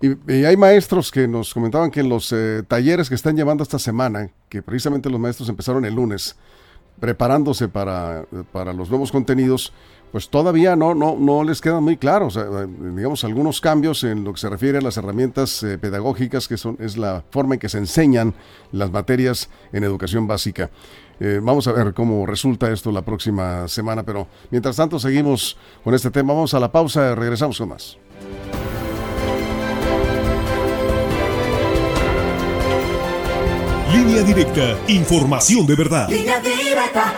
Y, 0.00 0.44
hay 0.44 0.56
maestros 0.56 1.10
que 1.10 1.26
nos 1.26 1.52
comentaban 1.52 1.90
que 1.90 2.00
en 2.00 2.08
los 2.08 2.32
eh, 2.32 2.62
talleres 2.66 3.08
que 3.08 3.16
están 3.16 3.36
llevando 3.36 3.64
esta 3.64 3.80
semana, 3.80 4.30
que 4.48 4.62
precisamente 4.62 5.10
los 5.10 5.18
maestros 5.18 5.48
empezaron 5.48 5.84
el 5.84 5.94
lunes, 5.94 6.36
preparándose 7.00 7.68
para, 7.68 8.24
para 8.52 8.72
los 8.72 8.90
nuevos 8.90 9.12
contenidos, 9.12 9.72
pues 10.12 10.28
todavía 10.30 10.74
no, 10.74 10.94
no, 10.94 11.16
no 11.18 11.44
les 11.44 11.60
quedan 11.60 11.84
muy 11.84 11.96
claros, 11.96 12.38
digamos, 12.94 13.24
algunos 13.24 13.60
cambios 13.60 14.04
en 14.04 14.24
lo 14.24 14.32
que 14.32 14.40
se 14.40 14.48
refiere 14.48 14.78
a 14.78 14.80
las 14.80 14.96
herramientas 14.96 15.62
eh, 15.62 15.76
pedagógicas, 15.78 16.48
que 16.48 16.56
son, 16.56 16.76
es 16.80 16.96
la 16.96 17.24
forma 17.30 17.54
en 17.54 17.60
que 17.60 17.68
se 17.68 17.78
enseñan 17.78 18.34
las 18.72 18.90
materias 18.90 19.50
en 19.72 19.84
educación 19.84 20.26
básica. 20.26 20.70
Eh, 21.20 21.40
vamos 21.42 21.66
a 21.66 21.72
ver 21.72 21.94
cómo 21.94 22.24
resulta 22.26 22.70
esto 22.70 22.92
la 22.92 23.02
próxima 23.02 23.66
semana, 23.68 24.02
pero 24.02 24.28
mientras 24.50 24.76
tanto 24.76 24.98
seguimos 24.98 25.56
con 25.82 25.94
este 25.94 26.10
tema. 26.10 26.32
Vamos 26.32 26.54
a 26.54 26.60
la 26.60 26.70
pausa, 26.70 27.14
regresamos 27.14 27.58
con 27.58 27.70
más. 27.70 27.98
Línea 33.92 34.22
directa, 34.22 34.78
información 34.88 35.66
de 35.66 35.74
verdad. 35.74 36.08
Línea 36.10 36.40
directa. 36.40 37.14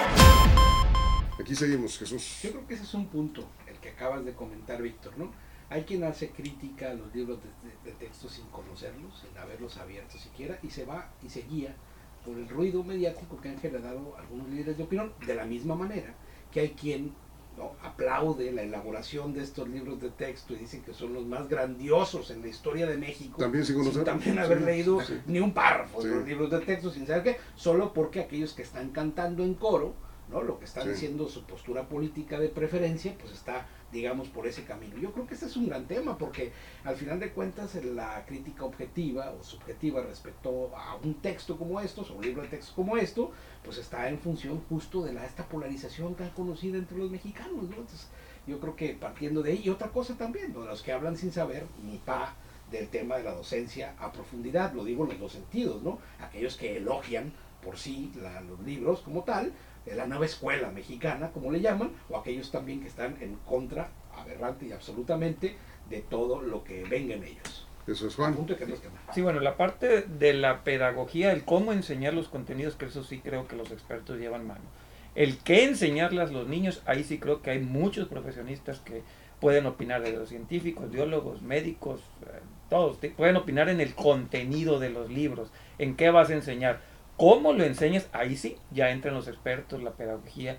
Aquí 1.39 1.55
seguimos, 1.55 1.99
Jesús. 1.99 2.41
Yo 2.43 2.51
creo 2.51 2.67
que 2.67 2.75
ese 2.75 2.85
es 2.85 2.95
un 2.95 3.07
punto, 3.09 3.45
el 3.67 3.77
que 3.79 3.91
acabas 3.91 4.25
de 4.25 4.35
comentar, 4.35 4.81
Víctor, 4.81 5.13
¿no? 5.19 5.33
Hay 5.69 5.83
quien 5.83 6.05
hace 6.05 6.31
crítica 6.31 6.91
a 6.91 6.95
los 6.95 7.13
libros 7.15 7.39
de, 7.43 7.91
de 7.91 7.97
texto 7.97 8.29
sin 8.29 8.47
conocerlos, 8.47 9.21
sin 9.21 9.37
haberlos 9.37 9.77
abierto 9.79 10.17
siquiera, 10.17 10.59
y 10.63 10.71
se 10.71 10.85
va 10.85 11.11
y 11.25 11.29
se 11.29 11.43
guía 11.43 11.75
por 12.25 12.37
el 12.37 12.49
ruido 12.49 12.85
mediático 12.85 13.41
que 13.41 13.49
han 13.49 13.59
generado 13.59 14.17
algunos 14.17 14.49
líderes 14.49 14.77
de 14.77 14.85
opinión, 14.85 15.13
de 15.27 15.35
la 15.35 15.45
misma 15.45 15.75
manera 15.75 16.15
que 16.51 16.61
hay 16.61 16.71
quien 16.71 17.13
¿no? 17.61 17.73
aplaude 17.83 18.51
la 18.53 18.63
elaboración 18.63 19.35
de 19.35 19.43
estos 19.43 19.69
libros 19.69 20.01
de 20.01 20.09
texto 20.11 20.55
y 20.55 20.57
dicen 20.57 20.83
que 20.83 20.95
son 20.95 21.13
los 21.13 21.27
más 21.27 21.49
grandiosos 21.49 22.31
en 22.31 22.41
la 22.41 22.49
historia 22.49 22.87
de 22.87 22.97
México. 22.97 23.37
También 23.39 23.65
sin 23.65 23.77
conocer. 23.77 24.05
también 24.05 24.39
haber 24.39 24.63
leído 24.63 24.99
ni 25.27 25.41
un 25.41 25.53
párrafo 25.53 26.03
de 26.03 26.11
los 26.11 26.27
libros 26.27 26.51
de 26.51 26.61
texto, 26.61 26.91
sin 26.91 27.07
saber 27.07 27.23
qué, 27.23 27.37
solo 27.55 27.93
porque 27.93 28.21
aquellos 28.21 28.55
que 28.55 28.63
están 28.63 28.91
cantando 28.91 29.45
en 29.45 29.55
coro, 29.55 29.95
¿no? 30.31 30.43
lo 30.43 30.59
que 30.59 30.65
están 30.65 30.89
diciendo 30.89 31.29
su 31.29 31.45
postura 31.45 31.89
política 31.89 32.41
de 32.41 32.49
preferencia, 32.49 33.15
pues 33.21 33.35
está 33.35 33.67
digamos, 33.93 34.29
por 34.29 34.47
ese 34.47 34.65
camino. 34.65 34.97
Yo 34.99 35.13
creo 35.13 35.27
que 35.27 35.35
este 35.35 35.47
es 35.47 35.57
un 35.57 35.69
gran 35.69 35.87
tema 35.87 36.17
porque 36.17 36.53
al 36.85 36.97
final 36.97 37.21
de 37.21 37.31
cuentas 37.31 37.75
la 37.85 38.25
crítica 38.27 38.65
objetiva 38.65 39.33
o 39.33 39.43
subjetiva 39.43 40.03
respecto 40.03 40.71
a 40.77 40.97
un 40.97 41.15
texto 41.15 41.57
como 41.57 41.81
estos 41.81 42.11
o 42.11 42.15
un 42.15 42.25
libro 42.25 42.43
de 42.43 42.49
texto 42.49 42.73
como 42.75 42.97
esto, 42.97 43.33
pues 43.65 43.79
está 43.79 44.09
en 44.09 44.19
función 44.19 44.61
justo 44.69 45.03
de 45.03 45.13
la, 45.13 45.25
esta 45.25 45.45
polarización 45.47 46.15
tan 46.15 46.31
conocida 46.31 46.79
entre 46.79 46.99
los 46.99 47.11
mexicanos. 47.11 47.67
yo 48.47 48.61
creo 48.61 48.77
que 48.77 48.91
partiendo 48.95 49.43
de 49.43 49.53
ahí, 49.53 49.63
y 49.65 49.69
otra 49.69 49.89
cosa 49.89 50.15
también, 50.17 50.53
los 50.55 50.83
que 50.83 50.93
hablan 50.93 51.17
sin 51.17 51.33
saber 51.33 51.67
ni 51.85 51.99
pa 51.99 52.35
del 52.71 52.89
tema 52.89 53.17
de 53.17 53.25
la 53.25 53.33
docencia 53.33 53.95
a 53.99 54.13
profundidad, 54.13 54.73
lo 54.73 54.85
digo 54.85 55.05
en 55.05 55.11
los 55.11 55.21
dos 55.21 55.33
sentidos, 55.33 55.83
¿no? 55.83 55.99
Aquellos 56.21 56.57
que 56.57 56.77
elogian 56.77 57.33
por 57.63 57.77
sí 57.77 58.13
los 58.49 58.61
libros 58.61 59.01
como 59.01 59.25
tal, 59.25 59.53
la 59.87 60.07
nueva 60.07 60.27
escuela 60.27 60.71
mexicana, 60.71 61.31
como 61.31 61.51
le 61.51 61.61
llaman, 61.61 61.93
o 62.09 62.17
aquellos 62.17 62.51
también 62.51 62.81
que 62.81 62.89
están 62.89 63.17
en 63.21 63.37
contra, 63.47 63.91
aberrante 64.15 64.67
y 64.67 64.73
absolutamente, 64.73 65.57
de 65.89 66.01
todo 66.03 66.41
lo 66.43 66.63
que 66.65 66.85
venga 66.85 67.15
en 67.15 67.25
ellos. 67.25 67.67
Eso 67.87 68.07
es 68.07 68.15
Juan. 68.15 68.37
Sí, 69.13 69.23
bueno, 69.23 69.41
la 69.41 69.57
parte 69.57 70.03
de 70.03 70.33
la 70.35 70.63
pedagogía, 70.63 71.33
el 71.33 71.45
cómo 71.45 71.73
enseñar 71.73 72.15
los 72.15 72.29
contenidos, 72.29 72.77
que 72.77 72.87
eso 72.87 73.03
sí 73.03 73.19
creo 73.19 73.49
que 73.49 73.57
los 73.57 73.71
expertos 73.73 74.19
llevan 74.19 74.47
mano. 74.47 74.65
El 75.15 75.39
qué 75.39 75.65
enseñarles 75.65 76.31
a 76.31 76.33
los 76.33 76.47
niños, 76.47 76.83
ahí 76.87 77.03
sí 77.03 77.19
creo 77.19 77.43
que 77.43 77.51
hay 77.51 77.59
muchos 77.59 78.07
profesionistas 78.07 78.79
que 78.79 79.03
pueden 79.41 79.67
opinar 79.67 80.03
de 80.03 80.13
los 80.13 80.29
científicos, 80.29 80.91
biólogos, 80.91 81.43
médicos, 81.43 82.01
eh, 82.23 82.41
todos, 82.69 82.99
pueden 83.17 83.37
opinar 83.37 83.69
en 83.69 83.81
el 83.81 83.95
contenido 83.95 84.79
de 84.79 84.91
los 84.91 85.11
libros, 85.11 85.51
en 85.79 85.97
qué 85.97 86.11
vas 86.11 86.31
a 86.31 86.35
enseñar 86.35 86.81
¿Cómo 87.21 87.53
lo 87.53 87.65
enseñas? 87.65 88.09
Ahí 88.13 88.35
sí, 88.35 88.57
ya 88.71 88.93
entran 88.93 89.13
los 89.13 89.29
expertos, 89.29 89.83
la 89.83 89.91
pedagogía. 89.91 90.57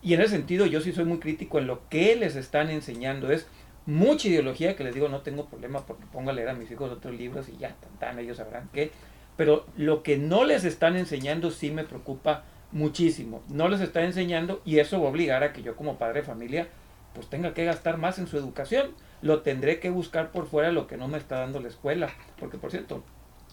Y 0.00 0.14
en 0.14 0.22
ese 0.22 0.30
sentido 0.30 0.64
yo 0.64 0.80
sí 0.80 0.92
soy 0.92 1.04
muy 1.04 1.18
crítico 1.18 1.58
en 1.58 1.66
lo 1.66 1.86
que 1.90 2.16
les 2.16 2.36
están 2.36 2.70
enseñando. 2.70 3.30
Es 3.30 3.46
mucha 3.84 4.28
ideología 4.28 4.76
que 4.76 4.82
les 4.82 4.94
digo, 4.94 5.10
no 5.10 5.20
tengo 5.20 5.44
problema 5.44 5.84
porque 5.84 6.06
pongo 6.10 6.30
a 6.30 6.32
leer 6.32 6.48
a 6.48 6.54
mis 6.54 6.70
hijos 6.70 6.90
otros 6.90 7.14
libros 7.14 7.50
y 7.50 7.58
ya, 7.58 7.76
tan, 7.98 8.18
ellos 8.18 8.38
sabrán 8.38 8.70
qué. 8.72 8.92
Pero 9.36 9.66
lo 9.76 10.02
que 10.02 10.16
no 10.16 10.46
les 10.46 10.64
están 10.64 10.96
enseñando 10.96 11.50
sí 11.50 11.70
me 11.70 11.84
preocupa 11.84 12.44
muchísimo. 12.72 13.42
No 13.50 13.68
les 13.68 13.82
están 13.82 14.04
enseñando 14.04 14.62
y 14.64 14.78
eso 14.78 14.98
va 15.02 15.08
a 15.08 15.10
obligar 15.10 15.42
a 15.42 15.52
que 15.52 15.62
yo 15.62 15.76
como 15.76 15.98
padre 15.98 16.22
de 16.22 16.26
familia 16.26 16.68
pues 17.12 17.28
tenga 17.28 17.52
que 17.52 17.66
gastar 17.66 17.98
más 17.98 18.18
en 18.18 18.26
su 18.26 18.38
educación. 18.38 18.92
Lo 19.20 19.42
tendré 19.42 19.80
que 19.80 19.90
buscar 19.90 20.32
por 20.32 20.46
fuera 20.46 20.72
lo 20.72 20.86
que 20.86 20.96
no 20.96 21.08
me 21.08 21.18
está 21.18 21.40
dando 21.40 21.60
la 21.60 21.68
escuela. 21.68 22.08
Porque 22.38 22.56
por 22.56 22.70
cierto, 22.70 23.04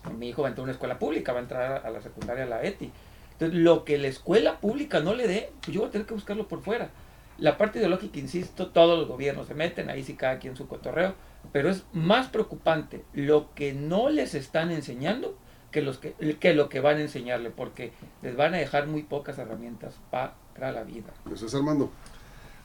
mi 0.10 0.30
hijo 0.30 0.42
va 0.42 0.48
a 0.48 0.52
entrar 0.52 0.62
a 0.62 0.66
una 0.66 0.72
escuela 0.72 1.00
pública, 1.00 1.34
va 1.34 1.40
a 1.40 1.42
entrar 1.42 1.86
a 1.86 1.90
la 1.90 2.02
secundaria, 2.02 2.44
a 2.44 2.48
la 2.48 2.64
ETI. 2.64 2.92
Entonces, 3.34 3.60
lo 3.60 3.86
que 3.86 3.98
la 3.98 4.08
escuela 4.08 4.60
pública 4.60 5.00
no 5.00 5.14
le 5.14 5.28
dé, 5.28 5.52
pues 5.62 5.74
yo 5.74 5.82
voy 5.82 5.90
a 5.90 5.92
tener 5.92 6.08
que 6.08 6.14
buscarlo 6.14 6.48
por 6.48 6.62
fuera. 6.62 6.90
La 7.38 7.58
parte 7.58 7.78
ideológica, 7.78 8.18
insisto, 8.18 8.70
todos 8.70 8.98
los 8.98 9.08
gobiernos 9.08 9.48
se 9.48 9.54
meten, 9.54 9.92
ahí 9.92 10.04
sí 10.04 10.16
cada 10.16 10.40
quien 10.40 10.56
su 10.56 10.68
cotorreo, 10.68 11.14
pero 11.52 11.70
es 11.70 11.86
más 11.94 12.28
preocupante 12.30 13.04
lo 13.14 13.54
que 13.54 13.74
no 13.74 14.10
les 14.10 14.34
están 14.34 14.72
enseñando 14.72 15.38
que, 15.72 15.84
los 15.84 16.00
que, 16.00 16.14
que 16.40 16.54
lo 16.56 16.68
que 16.68 16.80
van 16.80 16.98
a 16.98 17.02
enseñarle, 17.02 17.52
porque 17.52 17.92
les 18.24 18.36
van 18.36 18.56
a 18.56 18.58
dejar 18.58 18.88
muy 18.88 19.04
pocas 19.04 19.38
herramientas 19.38 19.94
para 20.10 20.72
la 20.72 20.84
vida. 20.84 21.14
Eso 21.32 21.46
es 21.46 21.54
Armando. 21.54 21.92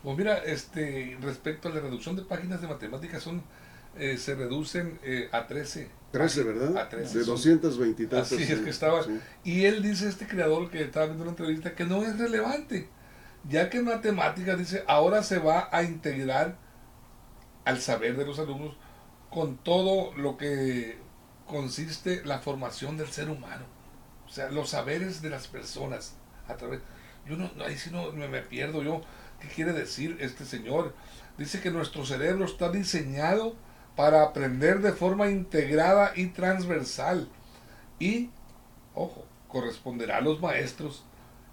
Pues 0.03 0.17
mira, 0.17 0.39
este, 0.39 1.17
respecto 1.21 1.69
a 1.69 1.73
la 1.73 1.81
reducción 1.81 2.17
de 2.17 2.23
páginas 2.23 2.61
de 2.61 2.69
matemáticas, 2.69 3.23
son, 3.23 3.43
eh, 3.97 4.17
se 4.17 4.35
reducen 4.35 4.99
eh, 5.03 5.29
a 5.33 5.47
13 5.47 6.03
13, 6.13 6.43
¿verdad? 6.45 6.77
A 6.77 6.89
13. 6.89 7.19
De 7.19 7.25
220 7.25 8.03
y 8.03 8.17
Así 8.17 8.43
es 8.43 8.61
que 8.61 8.71
estaba. 8.71 9.01
Y 9.43 9.65
él 9.65 9.83
dice, 9.83 10.09
este 10.09 10.27
creador 10.27 10.71
que 10.71 10.83
estaba 10.83 11.07
viendo 11.07 11.23
una 11.23 11.33
entrevista, 11.33 11.75
que 11.75 11.85
no 11.85 12.03
es 12.03 12.19
relevante, 12.19 12.89
ya 13.49 13.71
que 13.71 13.79
en 13.79 13.87
matemáticas 13.87 14.59
dice, 14.59 14.85
ahora 14.87 15.23
se 15.23 15.39
va 15.39 15.69
a 15.73 15.83
integrar 15.83 16.59
al 17.65 17.81
saber 17.81 18.17
de 18.17 18.27
los 18.27 18.39
alumnos 18.39 18.77
con 19.31 19.57
todo 19.57 20.15
lo 20.15 20.37
que 20.37 20.99
consiste 21.47 22.23
la 22.25 22.39
formación 22.41 22.99
del 22.99 23.09
ser 23.09 23.31
humano. 23.31 23.65
O 24.27 24.29
sea, 24.29 24.51
los 24.51 24.71
saberes 24.71 25.23
de 25.23 25.31
las 25.31 25.49
personas 25.49 26.17
a 26.47 26.57
través... 26.57 26.81
Yo 27.27 27.37
no, 27.37 27.51
ahí 27.65 27.79
sí 27.79 27.91
no 27.91 28.13
me, 28.13 28.29
me 28.29 28.43
pierdo 28.43 28.83
yo. 28.83 29.01
¿Qué 29.41 29.49
quiere 29.49 29.73
decir 29.73 30.19
este 30.21 30.45
señor? 30.45 30.95
Dice 31.39 31.61
que 31.61 31.71
nuestro 31.71 32.05
cerebro 32.05 32.45
está 32.45 32.71
diseñado 32.71 33.57
para 33.97 34.23
aprender 34.23 34.81
de 34.81 34.93
forma 34.93 35.29
integrada 35.29 36.13
y 36.17 36.27
transversal. 36.27 37.29
Y, 37.99 38.31
ojo, 38.95 39.25
corresponderá 39.49 40.19
a 40.19 40.21
los 40.21 40.41
maestros 40.41 41.05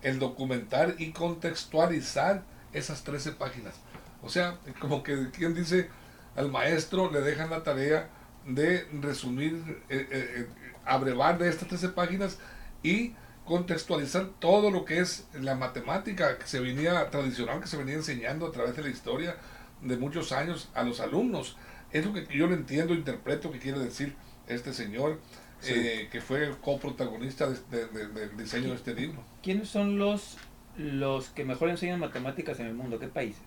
el 0.01 0.19
documentar 0.19 0.96
y 0.98 1.12
contextualizar 1.12 2.43
esas 2.74 3.03
13 3.03 3.34
páginas. 3.34 3.75
O 4.22 4.29
sea, 4.29 4.58
como 4.79 5.03
que 5.03 5.29
quien 5.31 5.53
dice 5.53 5.89
al 6.36 6.51
maestro 6.51 7.12
le 7.12 7.22
dejan 7.22 7.50
la 7.50 7.63
tarea 7.63 8.10
de 8.46 8.88
resumir, 9.01 9.84
eh, 9.89 10.08
eh, 10.10 10.10
eh, 10.12 10.48
abrevar 10.86 11.38
de 11.38 11.50
estas 11.50 11.67
13 11.67 11.89
páginas 11.89 12.38
y 12.84 13.13
contextualizar 13.46 14.29
todo 14.39 14.72
lo 14.72 14.86
que 14.86 15.00
es 15.00 15.27
la 15.34 15.55
matemática 15.55 16.38
que 16.38 16.48
se 16.48 16.60
venía 16.60 17.10
tradicional, 17.10 17.60
que 17.60 17.67
se 17.67 17.77
venía 17.77 17.96
enseñando 17.96 18.48
a 18.48 18.51
través 18.51 18.75
de 18.75 18.84
la 18.84 18.89
historia 18.89 19.38
de 19.81 19.98
muchos 19.98 20.31
años 20.31 20.69
a 20.74 20.84
los 20.84 21.00
alumnos. 21.00 21.58
Es 21.91 22.05
lo 22.05 22.13
que 22.13 22.25
yo 22.36 22.48
lo 22.48 22.53
entiendo, 22.53 22.93
interpreto 22.93 23.51
que 23.51 23.60
quiere 23.60 23.79
decir 23.79 24.15
este 24.48 24.74
señor, 24.74 25.19
eh, 25.67 26.08
que 26.12 26.22
fue 26.22 26.51
coprotagonista 26.62 27.48
del 27.48 28.38
diseño 28.38 28.69
de 28.69 28.75
este 28.75 28.93
libro. 28.93 29.22
¿Quiénes 29.43 29.69
son 29.69 29.98
los, 29.98 30.38
los 30.77 31.29
que 31.29 31.43
mejor 31.43 31.69
enseñan 31.69 32.00
matemáticas 32.00 32.60
en 32.60 32.67
el 32.67 32.74
mundo? 32.74 33.00
¿Qué 33.00 33.08
países? 33.08 33.41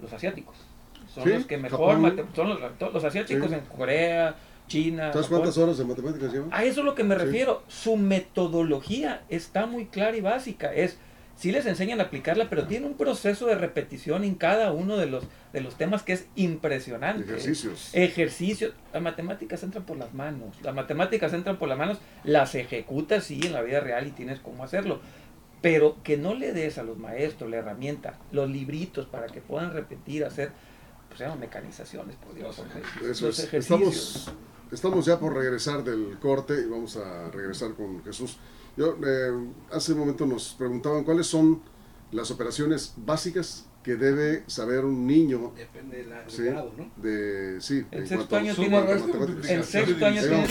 Los 0.00 0.12
asiáticos. 0.12 0.56
Son 1.14 1.28
los 1.28 1.46
que 1.46 1.58
mejor, 1.58 2.28
son 2.34 2.58
los, 2.92 3.04
asiáticos 3.04 3.52
en 3.52 3.60
Corea, 3.60 4.36
China. 4.68 5.12
¿Sabes 5.12 5.28
cuántas 5.28 5.58
horas 5.58 5.76
de 5.76 5.84
matemáticas 5.84 6.32
llevan? 6.32 6.50
A 6.52 6.64
eso 6.64 6.80
es 6.80 6.86
lo 6.86 6.94
que 6.94 7.04
me 7.04 7.16
refiero. 7.16 7.62
Su 7.68 7.96
metodología 7.96 9.24
está 9.28 9.66
muy 9.66 9.86
clara 9.86 10.16
y 10.16 10.20
básica. 10.20 10.72
Es 10.72 10.98
sí 11.40 11.52
les 11.52 11.64
enseñan 11.64 12.00
a 12.00 12.04
aplicarla, 12.04 12.50
pero 12.50 12.66
tiene 12.66 12.86
un 12.86 12.98
proceso 12.98 13.46
de 13.46 13.54
repetición 13.54 14.24
en 14.24 14.34
cada 14.34 14.72
uno 14.72 14.98
de 14.98 15.06
los, 15.06 15.24
de 15.54 15.62
los 15.62 15.74
temas 15.78 16.02
que 16.02 16.12
es 16.12 16.26
impresionante. 16.36 17.32
Ejercicios. 17.32 17.90
Ejercicios. 17.94 18.74
Las 18.92 19.02
matemáticas 19.02 19.62
entran 19.62 19.84
por 19.84 19.96
las 19.96 20.12
manos. 20.12 20.54
Las 20.62 20.74
matemáticas 20.74 21.32
entran 21.32 21.58
por 21.58 21.68
las 21.70 21.78
manos, 21.78 21.98
las 22.24 22.54
ejecutas 22.54 23.24
sí 23.24 23.40
en 23.42 23.54
la 23.54 23.62
vida 23.62 23.80
real 23.80 24.06
y 24.06 24.10
tienes 24.10 24.38
cómo 24.38 24.64
hacerlo. 24.64 25.00
Pero 25.62 25.96
que 26.02 26.18
no 26.18 26.34
le 26.34 26.52
des 26.52 26.76
a 26.76 26.82
los 26.82 26.98
maestros 26.98 27.50
la 27.50 27.56
herramienta, 27.56 28.18
los 28.32 28.50
libritos 28.50 29.06
para 29.06 29.26
que 29.26 29.40
puedan 29.40 29.72
repetir, 29.72 30.26
hacer, 30.26 30.52
pues 31.08 31.20
llaman 31.20 31.40
mecanizaciones, 31.40 32.16
por 32.16 32.34
Dios. 32.34 32.62
Eso 33.02 33.30
es. 33.30 33.54
Estamos, 33.54 34.30
estamos 34.72 35.04
ya 35.04 35.18
por 35.18 35.34
regresar 35.34 35.84
del 35.84 36.18
corte 36.20 36.54
y 36.60 36.68
vamos 36.68 36.96
a 36.96 37.30
regresar 37.30 37.74
con 37.74 38.02
Jesús. 38.04 38.38
Yo, 38.76 38.96
eh, 39.04 39.32
hace 39.72 39.92
un 39.92 39.98
momento 39.98 40.26
nos 40.26 40.54
preguntaban 40.54 41.04
cuáles 41.04 41.26
son 41.26 41.60
las 42.12 42.30
operaciones 42.30 42.94
básicas 42.96 43.66
que 43.82 43.96
debe 43.96 44.44
saber 44.46 44.84
un 44.84 45.06
niño. 45.06 45.52
Depende 45.56 46.04
del 46.04 46.52
grado, 46.52 46.72
¿no? 46.76 46.90
De, 47.02 47.60
sí, 47.60 47.84
en 47.90 48.06
sexto 48.06 48.36
año 48.36 48.54
tiene, 48.54 48.78
en 49.48 49.64
sexto 49.64 50.06
año 50.06 50.22
tiene... 50.22 50.46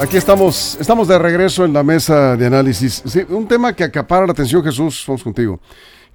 Aquí 0.00 0.16
estamos, 0.16 0.76
estamos 0.80 1.08
de 1.08 1.18
regreso 1.18 1.64
en 1.64 1.72
la 1.72 1.82
mesa 1.82 2.36
de 2.36 2.46
análisis. 2.46 3.02
un 3.30 3.48
tema 3.48 3.74
que 3.74 3.82
acapara 3.82 4.26
la 4.26 4.32
atención, 4.32 4.62
Jesús, 4.62 5.04
vamos 5.08 5.24
contigo, 5.24 5.60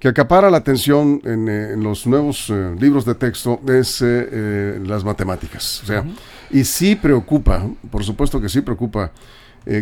que 0.04 0.10
acapara 0.10 0.50
la 0.50 0.58
atención 0.58 1.18
en, 1.24 1.48
eh, 1.48 1.76
los 1.78 2.06
nuevos 2.06 2.50
eh, 2.50 2.76
libros 2.78 3.06
de 3.06 3.14
texto 3.14 3.58
es 3.66 4.02
eh, 4.02 4.78
las 4.84 5.02
matemáticas. 5.02 5.80
O 5.82 5.86
sea, 5.86 6.04
y 6.50 6.62
sí 6.64 6.94
preocupa, 6.94 7.66
por 7.90 8.04
supuesto 8.04 8.38
que 8.38 8.50
sí 8.50 8.60
preocupa, 8.60 9.12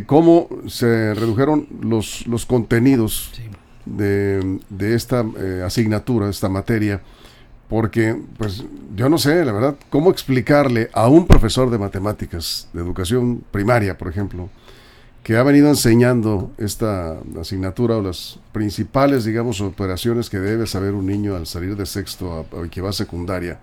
cómo 0.07 0.49
se 0.69 1.13
redujeron 1.15 1.67
los, 1.81 2.25
los 2.29 2.47
contenidos 2.47 3.33
de, 3.85 4.61
de, 4.71 4.95
esta 4.95 5.25
asignatura, 5.67 6.27
de 6.27 6.31
esta 6.31 6.49
materia 6.49 7.01
porque 7.69 8.17
pues 8.39 8.65
yo 8.95 9.09
no 9.09 9.19
sé, 9.19 9.45
la 9.45 9.51
verdad, 9.51 9.75
cómo 9.91 10.13
explicarle 10.13 10.89
a 10.93 11.09
un 11.09 11.27
profesor 11.27 11.69
de 11.69 11.79
matemáticas, 11.79 12.69
de 12.73 12.81
educación 12.81 13.43
primaria, 13.51 13.99
por 13.99 14.07
ejemplo, 14.07 14.51
que 15.23 15.37
ha 15.37 15.43
venido 15.43 15.69
enseñando 15.69 16.51
esta 16.59 17.17
asignatura 17.41 17.97
o 17.97 18.03
las 18.03 18.39
principales, 18.53 19.25
digamos, 19.25 19.61
operaciones 19.61 20.29
que 20.29 20.39
debe 20.39 20.67
saber 20.67 20.95
un 20.95 21.07
niño 21.07 21.37
al 21.37 21.47
salir 21.47 21.77
de 21.77 21.87
sexto 21.87 22.47
a, 22.53 22.69
que 22.69 22.81
va 22.81 22.91
a 22.91 22.93
secundaria, 22.93 23.61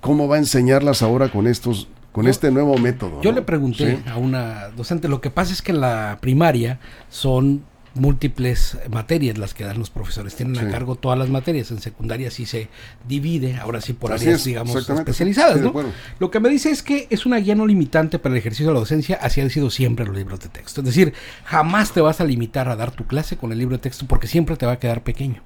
¿cómo 0.00 0.26
va 0.26 0.36
a 0.36 0.38
enseñarlas 0.38 1.02
ahora 1.02 1.30
con 1.30 1.46
estos 1.46 1.88
con 2.10 2.26
este 2.26 2.50
nuevo 2.50 2.78
método? 2.78 3.20
Yo 3.20 3.30
le 3.30 3.42
pregunté 3.42 4.02
a 4.06 4.16
una 4.16 4.68
docente, 4.70 5.06
lo 5.06 5.20
que 5.20 5.30
pasa 5.30 5.52
es 5.52 5.60
que 5.60 5.72
en 5.72 5.82
la 5.82 6.16
primaria 6.22 6.80
son 7.10 7.62
múltiples 7.96 8.78
materias 8.90 9.38
las 9.38 9.54
que 9.54 9.64
dan 9.64 9.78
los 9.78 9.90
profesores. 9.90 10.34
Tienen 10.34 10.58
a 10.58 10.70
cargo 10.70 10.96
todas 10.96 11.18
las 11.18 11.28
materias. 11.28 11.70
En 11.70 11.80
secundaria 11.80 12.30
sí 12.30 12.46
se 12.46 12.68
divide, 13.06 13.56
ahora 13.56 13.80
sí 13.80 13.92
por 13.92 14.12
áreas, 14.12 14.44
digamos, 14.44 14.88
especializadas. 14.88 15.60
Lo 16.18 16.30
que 16.30 16.40
me 16.40 16.48
dice 16.48 16.70
es 16.70 16.82
que 16.82 17.06
es 17.10 17.26
una 17.26 17.38
guía 17.38 17.54
no 17.54 17.66
limitante 17.66 18.18
para 18.18 18.34
el 18.34 18.38
ejercicio 18.38 18.66
de 18.68 18.74
la 18.74 18.80
docencia, 18.80 19.18
así 19.20 19.40
han 19.40 19.50
sido 19.50 19.70
siempre 19.70 20.06
los 20.06 20.16
libros 20.16 20.40
de 20.40 20.48
texto. 20.48 20.80
Es 20.80 20.86
decir, 20.86 21.14
jamás 21.44 21.92
te 21.92 22.00
vas 22.00 22.20
a 22.20 22.24
limitar 22.24 22.68
a 22.68 22.76
dar 22.76 22.90
tu 22.90 23.06
clase 23.06 23.36
con 23.36 23.52
el 23.52 23.58
libro 23.58 23.76
de 23.76 23.82
texto 23.82 24.06
porque 24.06 24.26
siempre 24.26 24.56
te 24.56 24.66
va 24.66 24.72
a 24.72 24.78
quedar 24.78 25.02
pequeño. 25.02 25.42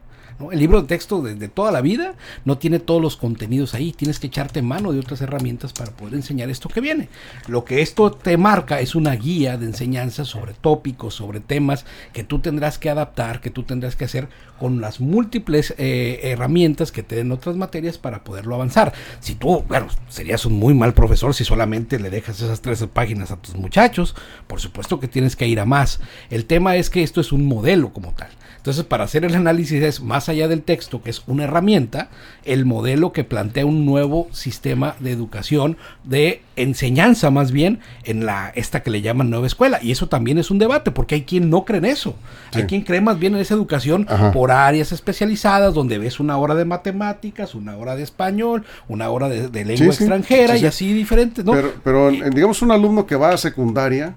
El 0.51 0.59
libro 0.59 0.81
de 0.81 0.89
texto 0.89 1.21
de, 1.21 1.49
toda 1.49 1.71
la 1.71 1.81
vida 1.81 2.15
no 2.45 2.59
tiene 2.59 2.79
todos 2.79 3.03
los 3.03 3.17
contenidos 3.17 3.75
ahí. 3.75 3.93
Tienes 3.93 4.19
que 4.19 4.29
echarte 4.29 4.63
mano 4.63 4.93
de 4.93 5.01
otras 5.01 5.21
herramientas 5.21 5.73
para 5.73 5.91
poder 5.91 6.15
enseñar 6.15 6.49
esto 6.49 6.69
que 6.69 6.81
viene. 6.81 7.09
Lo 7.47 7.65
que 7.65 7.83
esto 7.83 8.11
te 8.11 8.37
marca 8.37 8.81
es 8.81 8.95
una 8.95 9.15
guía 9.15 9.59
de 9.59 9.67
enseñanza 9.67 10.25
sobre 10.25 10.55
tópicos, 10.55 11.15
sobre 11.15 11.41
temas 11.41 11.85
que 12.13 12.25
tú 12.25 12.39
tendrás 12.39 12.79
que 12.79 12.91
adaptar, 12.91 13.41
que 13.41 13.51
tú 13.51 13.65
tendrás 13.65 13.97
que 13.97 14.05
hacer 14.05 14.29
con 14.59 14.81
las 14.81 15.01
múltiples 15.01 15.75
eh, 15.79 16.21
herramientas 16.23 16.93
que 16.93 17.03
te 17.03 17.17
den 17.17 17.33
otras 17.33 17.57
materias 17.57 17.99
para 17.99 18.25
poderlo 18.25 18.55
avanzar. 18.55 18.93
Si 19.21 19.35
tú, 19.35 19.65
bueno, 19.69 19.89
serías 20.09 20.45
un 20.47 20.55
muy 20.55 20.75
mal 20.75 20.95
profesor 20.95 21.35
si 21.35 21.45
solamente 21.45 21.99
le 21.99 22.11
dejas 22.11 22.41
esas 22.41 22.61
tres 22.61 22.85
páginas 22.93 23.31
a 23.31 23.37
tus 23.37 23.57
muchachos. 23.57 24.15
Por 24.47 24.61
supuesto 24.61 25.01
que 25.01 25.09
tienes 25.09 25.37
que 25.37 25.49
ir 25.49 25.61
a 25.61 25.65
más. 25.65 26.01
El 26.31 26.47
tema 26.47 26.77
es 26.77 26.91
que 26.91 27.03
esto 27.03 27.21
es 27.21 27.33
un 27.33 27.47
modelo 27.47 27.93
como 27.93 28.13
tal. 28.13 28.31
Entonces, 28.57 28.85
para 28.85 29.05
hacer 29.05 29.25
el 29.25 29.35
análisis 29.35 29.83
es 29.83 30.03
más 30.03 30.29
allá 30.31 30.49
del 30.49 30.63
texto, 30.63 31.03
que 31.03 31.11
es 31.11 31.23
una 31.27 31.45
herramienta, 31.45 32.09
el 32.45 32.65
modelo 32.65 33.13
que 33.13 33.25
plantea 33.25 33.67
un 33.67 33.85
nuevo 33.85 34.29
sistema 34.33 34.97
de 35.01 35.13
educación, 35.13 35.77
de 36.05 36.43
enseñanza 36.57 37.31
más 37.31 37.53
bien, 37.53 37.81
en 38.05 38.27
la 38.27 38.53
esta 38.55 38.83
que 38.83 38.91
le 38.91 39.03
llaman 39.03 39.31
nueva 39.31 39.47
escuela. 39.47 39.79
Y 39.83 39.93
eso 39.93 40.09
también 40.09 40.39
es 40.39 40.51
un 40.51 40.59
debate, 40.59 40.91
porque 40.91 41.17
hay 41.17 41.23
quien 41.23 41.51
no 41.51 41.65
cree 41.65 41.79
en 41.79 41.85
eso. 41.85 42.15
Hay 42.53 42.65
quien 42.65 42.83
cree 42.83 43.01
más 43.01 43.19
bien 43.19 43.35
en 43.35 43.41
esa 43.41 43.55
educación 43.55 44.07
por 44.33 44.51
áreas 44.51 44.93
especializadas, 44.93 45.75
donde 45.75 45.99
ves 45.99 46.21
una 46.21 46.37
hora 46.39 46.55
de 46.55 46.65
matemáticas, 46.65 47.55
una 47.55 47.77
hora 47.77 47.97
de 47.97 48.03
español, 48.03 48.65
una 48.89 49.11
hora 49.11 49.29
de, 49.29 49.65
lengua 49.65 49.87
extranjera 49.87 50.57
y 50.57 50.67
así 50.67 50.93
diferentes, 50.93 51.45
¿no? 51.45 51.53
Pero, 51.53 51.73
pero 51.85 52.11
digamos 52.11 52.63
un 52.63 52.71
alumno 52.71 53.07
que 53.07 53.17
va 53.17 53.31
a 53.31 53.37
secundaria, 53.37 54.15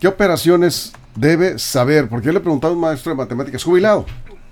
¿qué 0.00 0.08
operaciones 0.08 0.92
debe 1.16 1.58
saber, 1.58 2.08
porque 2.08 2.26
yo 2.26 2.32
le 2.32 2.38
he 2.38 2.42
preguntado 2.42 2.72
a 2.72 2.76
un 2.76 2.82
maestro 2.82 3.10
de 3.10 3.16
matemáticas 3.16 3.64
jubilado, 3.64 4.06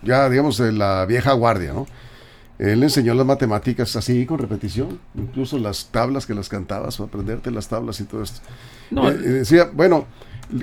ya 0.04 0.28
digamos 0.28 0.58
de 0.58 0.73
la 0.73 1.06
vieja 1.06 1.32
guardia, 1.32 1.73
¿no? 1.73 1.87
Él 2.58 2.80
le 2.80 2.87
enseñó 2.87 3.14
las 3.14 3.26
matemáticas 3.26 3.96
así, 3.96 4.26
con 4.26 4.38
repetición, 4.38 5.00
incluso 5.16 5.58
las 5.58 5.87
tablas 5.87 6.25
que 6.25 6.34
las 6.34 6.49
cantabas, 6.49 7.00
aprenderte 7.00 7.50
las 7.50 7.68
tablas 7.68 7.99
y 8.00 8.04
todo 8.04 8.23
esto. 8.23 8.40
No, 8.92 9.11
eh, 9.11 9.14
decía, 9.14 9.70
bueno, 9.73 10.06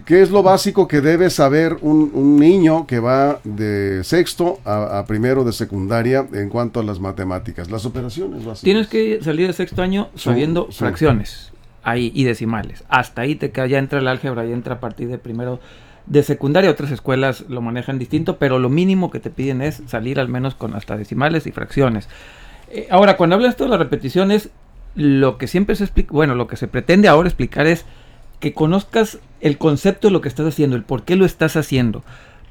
¿qué 0.05 0.21
es 0.21 0.31
lo 0.31 0.41
básico 0.41 0.87
que 0.87 1.01
debe 1.01 1.29
saber 1.29 1.77
un, 1.81 2.39
niño 2.39 2.87
que 2.87 2.99
va 2.99 3.41
de 3.43 4.05
sexto 4.05 4.59
a, 4.63 5.03
primero 5.05 5.43
de 5.43 5.51
secundaria 5.51 6.25
en 6.31 6.47
cuanto 6.47 6.79
a 6.79 6.83
las 6.83 6.99
matemáticas, 6.99 7.69
las 7.69 7.85
operaciones 7.85 8.45
básicas? 8.45 8.61
Tienes 8.61 8.87
que 8.87 9.21
salir 9.21 9.47
de 9.47 9.53
sexto 9.53 9.81
año 9.81 10.09
sabiendo 10.15 10.71
fracciones 10.71 11.51
ahí 11.83 12.11
y 12.15 12.23
decimales. 12.23 12.83
Hasta 12.87 13.23
ahí 13.23 13.35
te 13.35 13.51
ya 13.51 13.79
entra 13.79 13.99
el 13.99 14.07
álgebra, 14.07 14.45
ya 14.45 14.53
entra 14.53 14.75
a 14.75 14.79
partir 14.79 15.09
de 15.09 15.17
primero 15.17 15.59
de 16.05 16.23
secundaria 16.23 16.71
otras 16.71 16.91
escuelas 16.91 17.45
lo 17.47 17.61
manejan 17.61 17.99
distinto, 17.99 18.37
pero 18.37 18.59
lo 18.59 18.69
mínimo 18.69 19.11
que 19.11 19.19
te 19.19 19.29
piden 19.29 19.61
es 19.61 19.81
salir 19.87 20.19
al 20.19 20.27
menos 20.27 20.55
con 20.55 20.75
hasta 20.75 20.97
decimales 20.97 21.47
y 21.47 21.51
fracciones. 21.51 22.09
Eh, 22.69 22.87
ahora, 22.89 23.17
cuando 23.17 23.35
hablas 23.35 23.57
de 23.57 23.67
las 23.67 23.79
repeticiones, 23.79 24.49
lo 24.95 25.37
que 25.37 25.47
siempre 25.47 25.75
se 25.75 25.83
explica, 25.83 26.11
bueno, 26.11 26.35
lo 26.35 26.47
que 26.47 26.57
se 26.57 26.67
pretende 26.67 27.07
ahora 27.07 27.29
explicar 27.29 27.67
es 27.67 27.85
que 28.39 28.53
conozcas 28.53 29.19
el 29.39 29.57
concepto 29.57 30.07
de 30.07 30.11
lo 30.11 30.21
que 30.21 30.27
estás 30.27 30.47
haciendo, 30.47 30.75
el 30.75 30.83
por 30.83 31.03
qué 31.03 31.15
lo 31.15 31.25
estás 31.25 31.55
haciendo. 31.55 32.03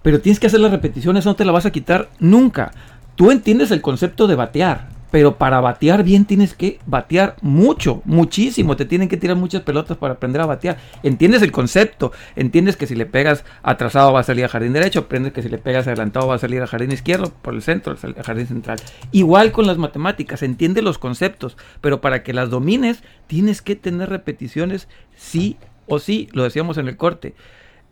Pero 0.03 0.21
tienes 0.21 0.41
que 0.41 0.47
hacer 0.47 0.61
las 0.61 0.71
repeticiones, 0.71 1.27
no 1.27 1.37
te 1.37 1.45
la 1.45 1.53
vas 1.53 1.67
a 1.67 1.73
quitar 1.73 2.09
nunca. 2.19 2.73
Tú 3.17 3.31
entiendes 3.31 3.71
el 3.71 3.83
concepto 3.83 4.27
de 4.27 4.37
batear, 4.37 4.89
pero 5.11 5.37
para 5.37 5.61
batear 5.61 6.05
bien 6.05 6.25
tienes 6.25 6.55
que 6.55 6.79
batear 6.87 7.37
mucho, 7.43 8.03
muchísimo. 8.05 8.77
Te 8.77 8.85
tienen 8.85 9.09
que 9.09 9.17
tirar 9.17 9.37
muchas 9.37 9.63
pelotas 9.63 9.97
para 9.97 10.15
aprender 10.15 10.41
a 10.41 10.47
batear. 10.47 10.79
Entiendes 11.03 11.43
el 11.43 11.53
concepto. 11.53 12.13
Entiendes 12.37 12.77
que 12.77 12.87
si 12.87 12.95
le 12.95 13.07
pegas 13.07 13.45
atrasado 13.63 14.13
va 14.13 14.21
a 14.21 14.25
salir 14.25 14.45
a 14.45 14.49
jardín 14.49 14.73
derecho. 14.73 15.01
Aprendes 15.01 15.33
que 15.33 15.43
si 15.43 15.49
le 15.49 15.59
pegas 15.59 15.87
adelantado 15.87 16.29
va 16.29 16.37
a 16.37 16.39
salir 16.39 16.63
a 16.63 16.67
jardín 16.67 16.93
izquierdo, 16.93 17.33
por 17.43 17.55
el 17.55 17.63
centro, 17.63 17.97
a 18.19 18.23
jardín 18.23 18.47
central. 18.47 18.79
Igual 19.13 19.53
con 19.53 19.67
las 19.67 19.79
matemáticas. 19.79 20.43
Entiende 20.43 20.83
los 20.83 20.99
conceptos. 20.99 21.57
Pero 21.81 22.01
para 22.01 22.23
que 22.23 22.33
las 22.33 22.51
domines, 22.51 23.03
tienes 23.27 23.63
que 23.63 23.77
tener 23.77 24.09
repeticiones 24.11 24.89
sí 25.17 25.57
o 25.87 25.99
sí. 25.99 26.29
Lo 26.33 26.45
decíamos 26.45 26.79
en 26.79 26.89
el 26.89 26.97
corte 26.97 27.35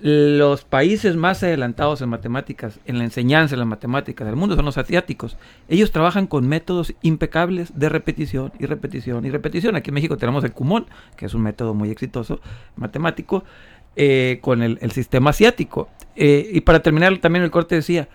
los 0.01 0.65
países 0.65 1.17
más 1.17 1.43
adelantados 1.43 2.01
en 2.03 2.09
matemáticas, 2.09 2.79
en 2.85 2.99
la 2.99 3.05
enseñanza 3.05 3.57
de 3.57 3.59
las 3.59 3.67
matemáticas 3.67 4.27
del 4.27 4.37
mundo 4.37 4.55
son 4.55 4.65
los 4.65 4.79
asiáticos. 4.79 5.37
Ellos 5.69 5.91
trabajan 5.91 6.29
con 6.29 6.47
métodos 6.47 6.95
impecables 7.03 7.77
de 7.77 7.89
repetición 7.89 8.53
y 8.61 8.67
repetición 8.67 9.27
y 9.27 9.31
repetición. 9.31 9.75
Aquí 9.75 9.91
en 9.91 9.95
México 9.95 10.17
tenemos 10.17 10.45
el 10.45 10.53
Kumon, 10.53 10.87
que 11.17 11.27
es 11.27 11.35
un 11.35 11.43
método 11.43 11.75
muy 11.75 11.91
exitoso 11.91 12.41
matemático, 12.77 13.43
eh, 13.97 14.39
con 14.41 14.63
el, 14.63 14.79
sistema 14.93 15.31
asiático. 15.31 15.89
Eh, 16.15 16.49
y 16.53 16.61
para 16.61 16.81
terminar, 16.81 17.19
también 17.19 17.45
el 17.45 17.51
corte 17.51 17.75
decía, 17.75 18.09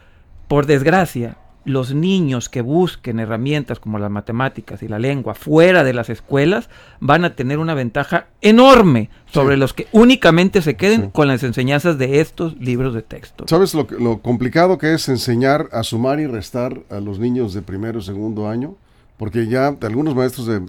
por 0.47 0.65
desgracia, 0.65 1.37
los 1.65 1.93
niños 1.93 2.49
que 2.49 2.61
busquen 2.61 3.19
herramientas 3.19 3.79
como 3.79 3.99
las 3.99 4.11
matemáticas 4.11 4.83
y 4.83 4.87
la 4.87 4.99
lengua 4.99 5.33
fuera 5.33 5.83
de 5.83 5.93
las 5.93 6.09
escuelas 6.09 6.69
van 6.99 7.25
a 7.25 7.35
tener 7.35 7.59
una 7.59 7.73
ventaja 7.73 8.27
enorme 8.41 9.09
sobre 9.31 9.57
los 9.57 9.73
que 9.73 9.87
únicamente 9.91 10.61
se 10.61 10.75
queden 10.75 11.09
con 11.09 11.27
las 11.27 11.43
enseñanzas 11.43 11.97
de 11.97 12.19
estos 12.19 12.57
libros 12.57 12.93
de 12.93 13.01
texto. 13.01 13.45
¿Sabes 13.47 13.73
lo, 13.73 13.87
lo, 13.99 14.19
complicado 14.19 14.77
que 14.77 14.93
es 14.93 15.07
enseñar 15.09 15.69
a 15.71 15.83
sumar 15.83 16.19
y 16.19 16.27
restar 16.27 16.81
a 16.89 16.99
los 16.99 17.19
niños 17.19 17.53
de 17.53 17.61
primero 17.61 17.99
y 17.99 18.03
segundo 18.03 18.49
año? 18.49 18.75
Porque 19.17 19.47
ya 19.47 19.75
algunos 19.81 20.15
maestros 20.15 20.47
de, 20.47 20.59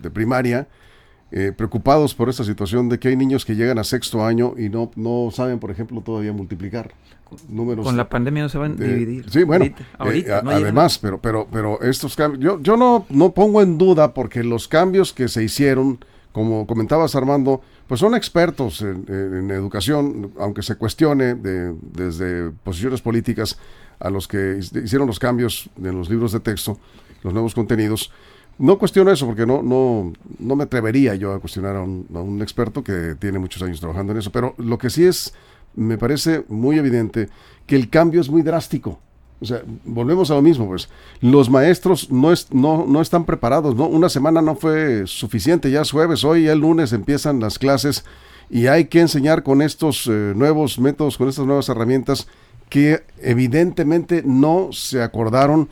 de 0.00 0.10
primaria 0.10 0.66
eh, 1.34 1.50
preocupados 1.56 2.14
por 2.14 2.28
esta 2.28 2.44
situación 2.44 2.90
de 2.90 2.98
que 2.98 3.08
hay 3.08 3.16
niños 3.16 3.46
que 3.46 3.56
llegan 3.56 3.78
a 3.78 3.84
sexto 3.84 4.22
año 4.22 4.52
y 4.58 4.68
no, 4.68 4.90
no 4.96 5.30
saben, 5.32 5.58
por 5.58 5.70
ejemplo, 5.70 6.02
todavía 6.02 6.30
multiplicar. 6.34 6.92
Números 7.48 7.86
Con 7.86 7.96
la 7.96 8.10
pandemia 8.10 8.42
no 8.42 8.48
se 8.50 8.58
van 8.58 8.72
a 8.72 8.84
dividir. 8.84 9.30
Sí, 9.30 9.42
bueno, 9.42 9.64
eh, 9.64 10.26
además, 10.28 10.98
pero, 10.98 11.18
pero, 11.22 11.48
pero 11.50 11.80
estos 11.80 12.16
cambios, 12.16 12.44
yo, 12.44 12.60
yo 12.60 12.76
no, 12.76 13.06
no 13.08 13.32
pongo 13.32 13.62
en 13.62 13.78
duda 13.78 14.12
porque 14.12 14.44
los 14.44 14.68
cambios 14.68 15.14
que 15.14 15.28
se 15.28 15.42
hicieron, 15.42 16.04
como 16.32 16.66
comentabas 16.66 17.16
Armando, 17.16 17.62
pues 17.86 18.00
son 18.00 18.14
expertos 18.14 18.82
en, 18.82 19.50
educación, 19.50 20.32
aunque 20.38 20.62
se 20.62 20.76
cuestione 20.76 21.34
de, 21.34 21.74
desde 21.80 22.50
posiciones 22.62 23.00
políticas 23.00 23.58
a 24.00 24.10
los 24.10 24.28
que 24.28 24.58
hicieron 24.58 25.06
los 25.06 25.18
cambios 25.18 25.70
en 25.82 25.96
los 25.96 26.10
libros 26.10 26.32
de 26.32 26.40
texto, 26.40 26.78
los 27.22 27.32
nuevos 27.32 27.54
contenidos, 27.54 28.12
no 28.58 28.78
cuestiono 28.78 29.10
eso 29.10 29.26
porque 29.26 29.46
no, 29.46 29.62
no, 29.62 30.12
no 30.38 30.56
me 30.56 30.64
atrevería 30.64 31.14
yo 31.14 31.32
a 31.32 31.40
cuestionar 31.40 31.76
a 31.76 31.82
un, 31.82 32.40
experto 32.42 32.84
que 32.84 33.16
tiene 33.18 33.38
muchos 33.38 33.62
años 33.62 33.80
trabajando 33.80 34.12
en 34.12 34.18
eso, 34.18 34.30
pero 34.30 34.54
lo 34.58 34.78
que 34.78 34.90
sí 34.90 35.04
es, 35.04 35.34
me 35.74 35.98
parece 35.98 36.44
muy 36.48 36.78
evidente 36.78 37.28
que 37.66 37.76
el 37.76 37.88
cambio 37.88 38.20
es 38.20 38.28
muy 38.28 38.42
drástico. 38.42 38.98
O 39.40 39.44
sea, 39.44 39.62
volvemos 39.84 40.30
a 40.30 40.34
lo 40.34 40.42
mismo, 40.42 40.68
pues. 40.68 40.88
Los 41.20 41.50
maestros 41.50 42.12
no, 42.12 42.32
es, 42.32 42.52
no, 42.52 42.86
no 42.86 43.00
están 43.00 43.24
preparados, 43.24 43.74
¿no? 43.74 43.86
Una 43.86 44.08
semana 44.08 44.40
no 44.40 44.54
fue 44.54 45.02
suficiente, 45.06 45.70
ya 45.70 45.80
es 45.80 45.90
jueves, 45.90 46.22
hoy 46.22 46.46
el 46.46 46.60
lunes 46.60 46.92
empiezan 46.92 47.40
las 47.40 47.58
clases 47.58 48.04
y 48.48 48.68
hay 48.68 48.84
que 48.84 49.00
enseñar 49.00 49.42
con 49.42 49.62
estos 49.62 50.06
eh, 50.06 50.32
nuevos 50.36 50.78
métodos, 50.78 51.16
con 51.16 51.28
estas 51.28 51.46
nuevas 51.46 51.68
herramientas 51.68 52.28
que 52.68 53.02
evidentemente 53.20 54.22
no 54.24 54.68
se 54.72 55.02
acordaron 55.02 55.68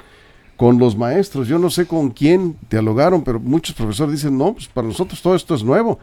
con 0.60 0.78
los 0.78 0.94
maestros. 0.94 1.48
Yo 1.48 1.58
no 1.58 1.70
sé 1.70 1.86
con 1.86 2.10
quién 2.10 2.54
dialogaron, 2.68 3.24
pero 3.24 3.40
muchos 3.40 3.74
profesores 3.74 4.16
dicen, 4.16 4.36
no, 4.36 4.52
pues 4.52 4.68
para 4.68 4.86
nosotros 4.86 5.22
todo 5.22 5.34
esto 5.34 5.54
es 5.54 5.64
nuevo. 5.64 5.98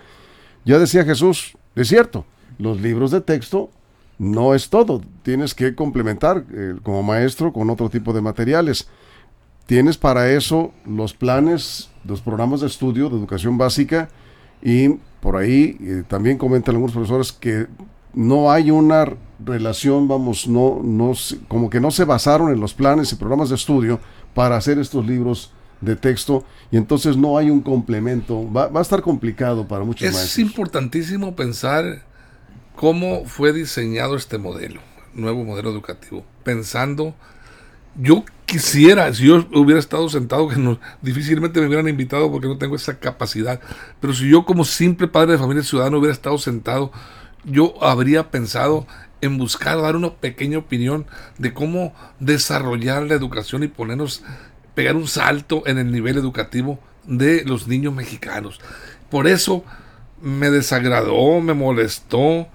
Ya 0.65 0.79
decía 0.79 1.03
Jesús, 1.03 1.55
es 1.75 1.87
cierto, 1.89 2.25
los 2.57 2.81
libros 2.81 3.11
de 3.11 3.21
texto 3.21 3.69
no 4.17 4.55
es 4.55 4.71
todo. 4.71 5.03
Tienes 5.21 5.53
que 5.53 5.75
complementar 5.75 6.43
eh, 6.51 6.73
como 6.81 7.03
maestro 7.03 7.53
con 7.53 7.69
otro 7.69 7.91
tipo 7.91 8.13
de 8.13 8.21
materiales. 8.21 8.87
Tienes 9.67 9.95
para 9.95 10.31
eso 10.31 10.71
los 10.87 11.13
planes, 11.13 11.91
los 12.03 12.21
programas 12.21 12.61
de 12.61 12.65
estudio 12.65 13.09
de 13.11 13.17
educación 13.17 13.59
básica 13.59 14.09
y 14.63 14.89
por 15.21 15.37
ahí 15.37 15.77
eh, 15.81 16.03
también 16.07 16.39
comentan 16.39 16.73
algunos 16.73 16.95
profesores 16.95 17.31
que 17.31 17.67
no 18.15 18.49
hay 18.49 18.71
una 18.71 19.05
relación, 19.45 20.07
vamos, 20.07 20.47
no, 20.47 20.81
no, 20.83 21.11
como 21.47 21.69
que 21.69 21.79
no 21.79 21.91
se 21.91 22.05
basaron 22.05 22.51
en 22.51 22.59
los 22.59 22.73
planes 22.73 23.11
y 23.11 23.17
programas 23.17 23.49
de 23.49 23.55
estudio 23.55 23.99
para 24.33 24.57
hacer 24.57 24.79
estos 24.79 25.05
libros 25.05 25.51
de 25.81 25.95
texto. 25.95 26.45
Y 26.71 26.77
entonces 26.77 27.17
no 27.17 27.37
hay 27.37 27.49
un 27.49 27.61
complemento. 27.61 28.51
Va, 28.51 28.67
va 28.67 28.79
a 28.79 28.83
estar 28.83 29.01
complicado 29.01 29.67
para 29.67 29.83
muchos 29.83 30.07
es 30.07 30.39
importantísimo 30.39 31.35
pensar 31.35 32.03
cómo 32.77 33.25
fue 33.25 33.51
diseñado 33.51 34.15
este 34.15 34.37
modelo, 34.37 34.79
nuevo 35.13 35.43
modelo 35.43 35.71
educativo, 35.71 36.23
pensando, 36.43 37.15
yo 37.99 38.23
quisiera, 38.45 39.11
si 39.13 39.25
yo 39.25 39.45
hubiera 39.53 39.79
estado 39.79 40.07
sentado, 40.09 40.47
que 40.47 40.57
no, 40.57 40.79
difícilmente 41.01 41.59
me 41.59 41.67
hubieran 41.67 41.89
invitado 41.89 42.31
porque 42.31 42.47
no 42.47 42.57
tengo 42.57 42.75
esa 42.75 42.99
capacidad, 42.99 43.59
pero 43.99 44.13
si 44.13 44.29
yo 44.29 44.45
como 44.45 44.63
simple 44.63 45.07
padre 45.07 45.33
de 45.33 45.37
familia 45.39 45.63
ciudadano 45.63 45.97
hubiera 45.97 46.13
estado 46.13 46.37
sentado, 46.37 46.91
yo 47.43 47.73
habría 47.83 48.29
pensado 48.29 48.85
en 49.21 49.37
buscar 49.37 49.81
dar 49.81 49.95
una 49.95 50.13
pequeña 50.13 50.57
opinión 50.57 51.05
de 51.37 51.53
cómo 51.53 51.93
desarrollar 52.19 53.03
la 53.03 53.15
educación 53.15 53.63
y 53.63 53.67
ponernos, 53.67 54.23
pegar 54.75 54.95
un 54.95 55.07
salto 55.07 55.63
en 55.65 55.77
el 55.77 55.91
nivel 55.91 56.17
educativo 56.17 56.79
de 57.05 57.43
los 57.45 57.67
niños 57.67 57.93
mexicanos. 57.93 58.59
Por 59.09 59.27
eso 59.27 59.63
me 60.21 60.49
desagradó, 60.49 61.41
me 61.41 61.53
molestó, 61.53 62.47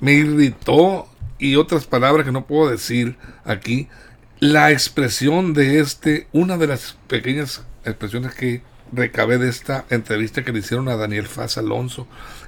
me 0.00 0.12
irritó 0.12 1.08
y 1.38 1.56
otras 1.56 1.86
palabras 1.86 2.24
que 2.24 2.32
no 2.32 2.46
puedo 2.46 2.70
decir 2.70 3.16
aquí, 3.44 3.88
la 4.40 4.72
expresión 4.72 5.54
de 5.54 5.80
este, 5.80 6.28
una 6.32 6.58
de 6.58 6.66
las 6.66 6.96
pequeñas 7.08 7.64
expresiones 7.84 8.34
que 8.34 8.62
recabé 8.92 9.38
de 9.38 9.48
esta 9.48 9.84
entrevista 9.90 10.44
que 10.44 10.52
le 10.52 10.60
hicieron 10.60 10.88
a 10.88 10.96
Daniel 10.96 11.26
Faz 11.26 11.58
Alonso, 11.58 12.06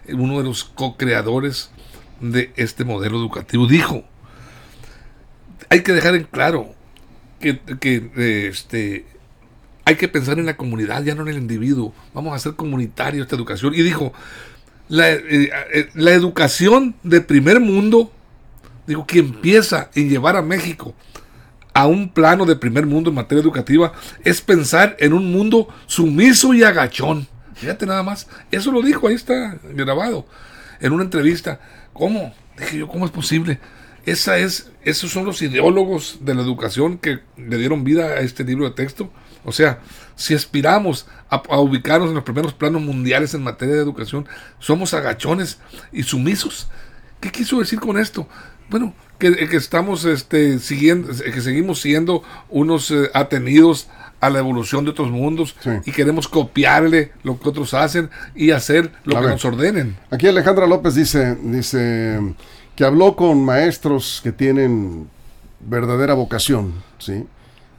uno 0.08 0.38
de 0.38 0.44
los 0.44 0.64
co-creadores 0.64 1.70
de 2.20 2.52
este 2.56 2.84
modelo 2.84 3.18
educativo, 3.18 3.66
dijo, 3.66 4.04
hay 5.68 5.82
que 5.82 5.92
dejar 5.92 6.14
en 6.14 6.24
claro 6.24 6.74
que, 7.40 7.58
que 7.80 8.48
este, 8.48 9.06
hay 9.84 9.96
que 9.96 10.08
pensar 10.08 10.38
en 10.38 10.46
la 10.46 10.56
comunidad, 10.56 11.04
ya 11.04 11.14
no 11.14 11.22
en 11.22 11.28
el 11.28 11.38
individuo, 11.38 11.94
vamos 12.12 12.32
a 12.32 12.36
hacer 12.36 12.54
comunitario 12.54 13.22
esta 13.22 13.36
educación. 13.36 13.74
Y 13.74 13.82
dijo, 13.82 14.12
la, 14.88 15.12
eh, 15.12 15.50
eh, 15.72 15.88
la 15.94 16.12
educación 16.12 16.96
de 17.02 17.20
primer 17.20 17.60
mundo, 17.60 18.10
digo, 18.86 19.06
que 19.06 19.20
empieza 19.20 19.90
en 19.94 20.08
llevar 20.08 20.36
a 20.36 20.42
México 20.42 20.94
a 21.72 21.86
un 21.86 22.08
plano 22.08 22.46
de 22.46 22.56
primer 22.56 22.86
mundo 22.86 23.10
en 23.10 23.16
materia 23.16 23.42
educativa, 23.42 23.92
es 24.24 24.40
pensar 24.40 24.96
en 24.98 25.12
un 25.12 25.30
mundo 25.30 25.68
sumiso 25.86 26.54
y 26.54 26.62
agachón. 26.64 27.28
Fíjate 27.54 27.86
nada 27.86 28.02
más, 28.02 28.26
eso 28.50 28.72
lo 28.72 28.82
dijo, 28.82 29.08
ahí 29.08 29.14
está 29.14 29.58
grabado, 29.74 30.26
en 30.80 30.92
una 30.92 31.04
entrevista. 31.04 31.60
¿Cómo? 31.92 32.34
Dije 32.58 32.78
yo, 32.78 32.88
¿cómo 32.88 33.04
es 33.04 33.10
posible? 33.10 33.58
Esa 34.06 34.38
es, 34.38 34.70
esos 34.84 35.10
son 35.10 35.24
los 35.24 35.42
ideólogos 35.42 36.18
de 36.20 36.34
la 36.34 36.42
educación 36.42 36.98
que 36.98 37.20
le 37.36 37.58
dieron 37.58 37.82
vida 37.82 38.06
a 38.06 38.20
este 38.20 38.44
libro 38.44 38.64
de 38.64 38.70
texto. 38.70 39.10
O 39.44 39.52
sea, 39.52 39.80
si 40.14 40.34
aspiramos 40.34 41.06
a, 41.28 41.40
ubicarnos 41.58 42.08
en 42.08 42.14
los 42.14 42.24
primeros 42.24 42.54
planos 42.54 42.82
mundiales 42.82 43.34
en 43.34 43.42
materia 43.42 43.74
de 43.74 43.80
educación, 43.80 44.26
somos 44.58 44.94
agachones 44.94 45.58
y 45.92 46.02
sumisos. 46.02 46.68
¿Qué 47.20 47.30
quiso 47.30 47.58
decir 47.58 47.80
con 47.80 47.98
esto? 47.98 48.28
Bueno, 48.68 48.94
que, 49.18 49.28
estamos 49.52 50.04
este, 50.04 50.58
siguiendo, 50.58 51.08
que 51.08 51.40
seguimos 51.40 51.80
siendo 51.80 52.22
unos 52.48 52.90
eh, 52.90 53.10
atenidos 53.14 53.88
a 54.26 54.30
la 54.30 54.38
evolución 54.38 54.84
de 54.84 54.90
otros 54.90 55.10
mundos 55.10 55.56
y 55.84 55.92
queremos 55.92 56.28
copiarle 56.28 57.12
lo 57.22 57.38
que 57.38 57.48
otros 57.48 57.74
hacen 57.74 58.10
y 58.34 58.50
hacer 58.50 58.92
lo 59.04 59.20
que 59.20 59.28
nos 59.28 59.44
ordenen. 59.44 59.96
Aquí 60.10 60.26
Alejandra 60.26 60.66
López 60.66 60.94
dice, 60.94 61.36
dice 61.36 62.20
que 62.74 62.84
habló 62.84 63.16
con 63.16 63.44
maestros 63.44 64.20
que 64.22 64.32
tienen 64.32 65.08
verdadera 65.60 66.14
vocación, 66.14 66.74
¿sí? 66.98 67.24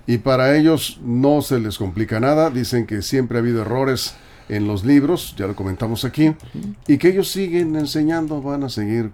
y 0.07 0.19
para 0.19 0.55
ellos 0.57 0.99
no 1.03 1.41
se 1.41 1.59
les 1.59 1.77
complica 1.77 2.19
nada, 2.19 2.49
dicen 2.49 2.87
que 2.87 3.01
siempre 3.01 3.37
ha 3.37 3.41
habido 3.41 3.61
errores 3.61 4.15
en 4.49 4.67
los 4.67 4.85
libros, 4.85 5.35
ya 5.37 5.47
lo 5.47 5.55
comentamos 5.55 6.05
aquí, 6.05 6.33
y 6.87 6.97
que 6.97 7.09
ellos 7.09 7.29
siguen 7.29 7.75
enseñando, 7.75 8.41
van 8.41 8.63
a 8.63 8.69
seguir. 8.69 9.11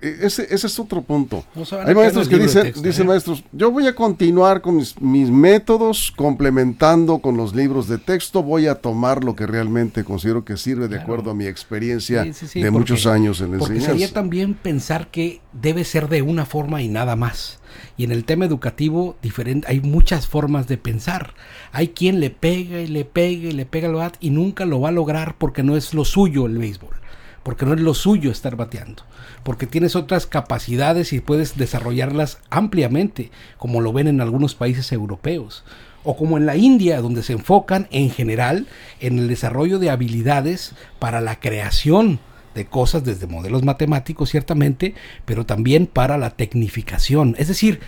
E, 0.00 0.16
ese, 0.22 0.44
ese 0.50 0.66
es 0.66 0.78
otro 0.78 1.02
punto. 1.02 1.44
Hay 1.84 1.94
maestros 1.94 2.28
que 2.28 2.38
dicen, 2.38 2.72
dicen 2.82 3.04
¿eh? 3.04 3.08
maestros, 3.08 3.44
yo 3.52 3.70
voy 3.70 3.86
a 3.86 3.94
continuar 3.94 4.62
con 4.62 4.76
mis, 4.76 5.30
métodos, 5.30 6.12
complementando 6.16 7.18
con 7.18 7.36
los 7.36 7.54
libros 7.54 7.86
de 7.88 7.98
texto, 7.98 8.42
voy 8.42 8.66
a 8.66 8.76
tomar 8.76 9.24
lo 9.24 9.36
que 9.36 9.46
realmente 9.46 10.04
considero 10.04 10.44
que 10.44 10.56
sirve 10.56 10.88
de 10.88 10.98
acuerdo 10.98 11.30
a 11.30 11.34
mi 11.34 11.46
experiencia 11.46 12.24
de 12.24 12.70
muchos 12.70 13.06
años 13.06 13.40
en 13.40 13.54
enseñanza. 13.54 13.66
Porque 13.66 13.80
sería 13.80 14.12
también 14.12 14.54
pensar 14.54 15.08
que 15.08 15.40
debe 15.52 15.84
ser 15.84 16.08
de 16.08 16.22
una 16.22 16.46
forma 16.46 16.82
y 16.82 16.88
nada 16.88 17.14
más. 17.14 17.60
Y 17.96 18.04
en 18.04 18.12
el 18.12 18.24
tema 18.24 18.44
educativo 18.44 19.16
diferente, 19.22 19.66
hay 19.68 19.80
muchas 19.80 20.26
formas 20.26 20.66
de 20.68 20.78
pensar. 20.78 21.34
Hay 21.72 21.88
quien 21.88 22.20
le 22.20 22.30
pega 22.30 22.80
y 22.80 22.86
le 22.86 23.04
pega 23.04 23.48
y 23.48 23.52
le 23.52 23.66
pega 23.66 23.88
al 23.88 23.94
bat 23.94 24.16
y 24.20 24.30
nunca 24.30 24.64
lo 24.64 24.80
va 24.80 24.90
a 24.90 24.92
lograr 24.92 25.36
porque 25.38 25.62
no 25.62 25.76
es 25.76 25.94
lo 25.94 26.04
suyo 26.04 26.46
el 26.46 26.58
béisbol. 26.58 26.96
Porque 27.42 27.64
no 27.64 27.74
es 27.74 27.80
lo 27.80 27.94
suyo 27.94 28.30
estar 28.30 28.56
bateando. 28.56 29.04
Porque 29.42 29.66
tienes 29.66 29.94
otras 29.94 30.26
capacidades 30.26 31.12
y 31.12 31.20
puedes 31.20 31.56
desarrollarlas 31.56 32.38
ampliamente, 32.50 33.30
como 33.58 33.80
lo 33.80 33.92
ven 33.92 34.08
en 34.08 34.20
algunos 34.20 34.54
países 34.54 34.90
europeos 34.92 35.64
o 36.06 36.16
como 36.16 36.36
en 36.36 36.46
la 36.46 36.56
India, 36.56 37.00
donde 37.00 37.24
se 37.24 37.32
enfocan 37.32 37.88
en 37.90 38.10
general 38.10 38.66
en 39.00 39.18
el 39.18 39.26
desarrollo 39.26 39.80
de 39.80 39.90
habilidades 39.90 40.72
para 41.00 41.20
la 41.20 41.40
creación 41.40 42.20
de 42.56 42.66
cosas 42.66 43.04
desde 43.04 43.28
modelos 43.28 43.62
matemáticos 43.62 44.30
ciertamente, 44.30 44.94
pero 45.24 45.46
también 45.46 45.86
para 45.86 46.18
la 46.18 46.30
tecnificación. 46.30 47.36
Es 47.38 47.46
decir, 47.46 47.78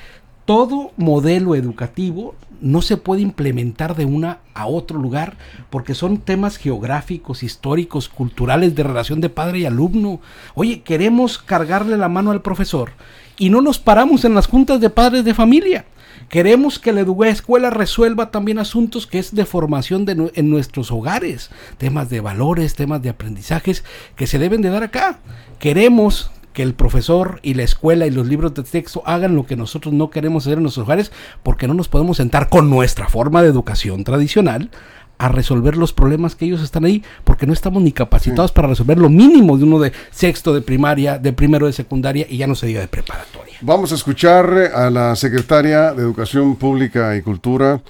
todo 0.44 0.92
modelo 0.96 1.57
educativo 1.57 2.35
no 2.61 2.83
se 2.83 2.96
puede 2.96 3.22
implementar 3.22 3.96
de 3.96 4.04
una 4.04 4.38
a 4.54 4.66
otro 4.66 4.98
lugar 4.98 5.37
porque 5.70 5.94
son 5.94 6.18
temas 6.18 6.57
geográficos, 6.57 7.42
históricos, 7.42 8.09
culturales 8.09 8.74
de 8.74 8.83
relación 8.83 9.20
de 9.20 9.31
padre 9.31 9.61
y 9.61 9.66
alumno. 9.66 10.20
Oye, 10.54 10.83
queremos 10.83 11.38
cargarle 11.38 11.96
la 11.96 12.09
mano 12.09 12.31
al 12.31 12.42
profesor 12.42 12.92
y 13.37 13.50
no 13.50 13.61
nos 13.61 13.78
paramos 13.78 14.24
en 14.24 14.35
las 14.35 14.46
juntas 14.46 14.81
de 14.81 14.90
padres 14.90 15.24
de 15.24 15.35
familia. 15.35 15.85
Queremos 16.29 16.79
que 16.79 16.93
la 16.93 17.07
escuela 17.29 17.71
resuelva 17.71 18.31
también 18.31 18.59
asuntos 18.59 19.07
que 19.07 19.19
es 19.19 19.35
de 19.35 19.47
formación 19.47 20.05
en 20.09 20.51
nuestros 20.51 20.91
hogares, 20.91 21.51
temas 21.79 22.11
de 22.11 22.21
valores, 22.21 22.75
temas 22.75 23.01
de 23.01 23.09
aprendizajes 23.09 23.83
que 24.14 24.27
se 24.27 24.38
deben 24.38 24.61
de 24.61 24.69
dar 24.69 24.83
acá. 24.83 25.21
Queremos 25.59 26.31
que 26.53 26.62
el 26.62 26.75
profesor 26.75 27.41
y 27.43 27.55
la 27.55 27.62
escuela 27.62 28.07
y 28.07 28.11
los 28.11 28.27
libros 28.27 28.53
de 28.53 28.62
texto 28.62 29.03
hagan 29.07 29.37
lo 29.37 29.47
que 29.47 29.57
nosotros 29.57 29.95
no 29.95 30.11
queremos 30.11 30.45
hacer 30.45 30.59
en 30.59 30.64
nuestros 30.64 30.85
hogares 30.85 31.12
porque 31.43 31.67
no 31.67 31.75
nos 31.75 31.88
podemos 31.88 32.19
sentar 32.19 32.49
con 32.49 32.69
nuestra 32.69 33.09
forma 33.09 33.43
de 33.43 33.49
educación 33.49 34.05
tradicional 34.05 34.71
a 35.18 35.28
resolver 35.28 35.76
los 35.76 35.92
problemas 35.92 36.35
que 36.35 36.44
ellos 36.44 36.62
están 36.62 36.85
ahí, 36.85 37.02
porque 37.24 37.46
no 37.46 37.52
estamos 37.52 37.83
ni 37.83 37.92
capacitados 37.92 38.52
para 38.52 38.68
resolver 38.68 38.98
lo 38.98 39.09
mínimo 39.09 39.59
de 39.59 39.64
uno 39.64 39.81
de 39.81 39.92
sexto 40.11 40.54
de 40.54 40.62
primaria, 40.62 41.18
de 41.18 41.33
primero 41.33 41.66
de 41.66 41.72
secundaria 41.72 42.26
y 42.28 42.38
ya 42.38 42.46
no 42.46 42.54
se 42.54 42.66
diga 42.66 42.81
de 42.81 42.88
preparatoria. 42.88 43.57
Vamos 43.61 43.90
a 43.90 43.96
escuchar 43.96 44.46
a 44.74 44.88
la 44.90 45.16
secretaria 45.16 45.92
de 45.92 46.02
Educación 46.02 46.57
Pública 46.57 47.16
y 47.16 47.22
Cultura, 47.22 47.83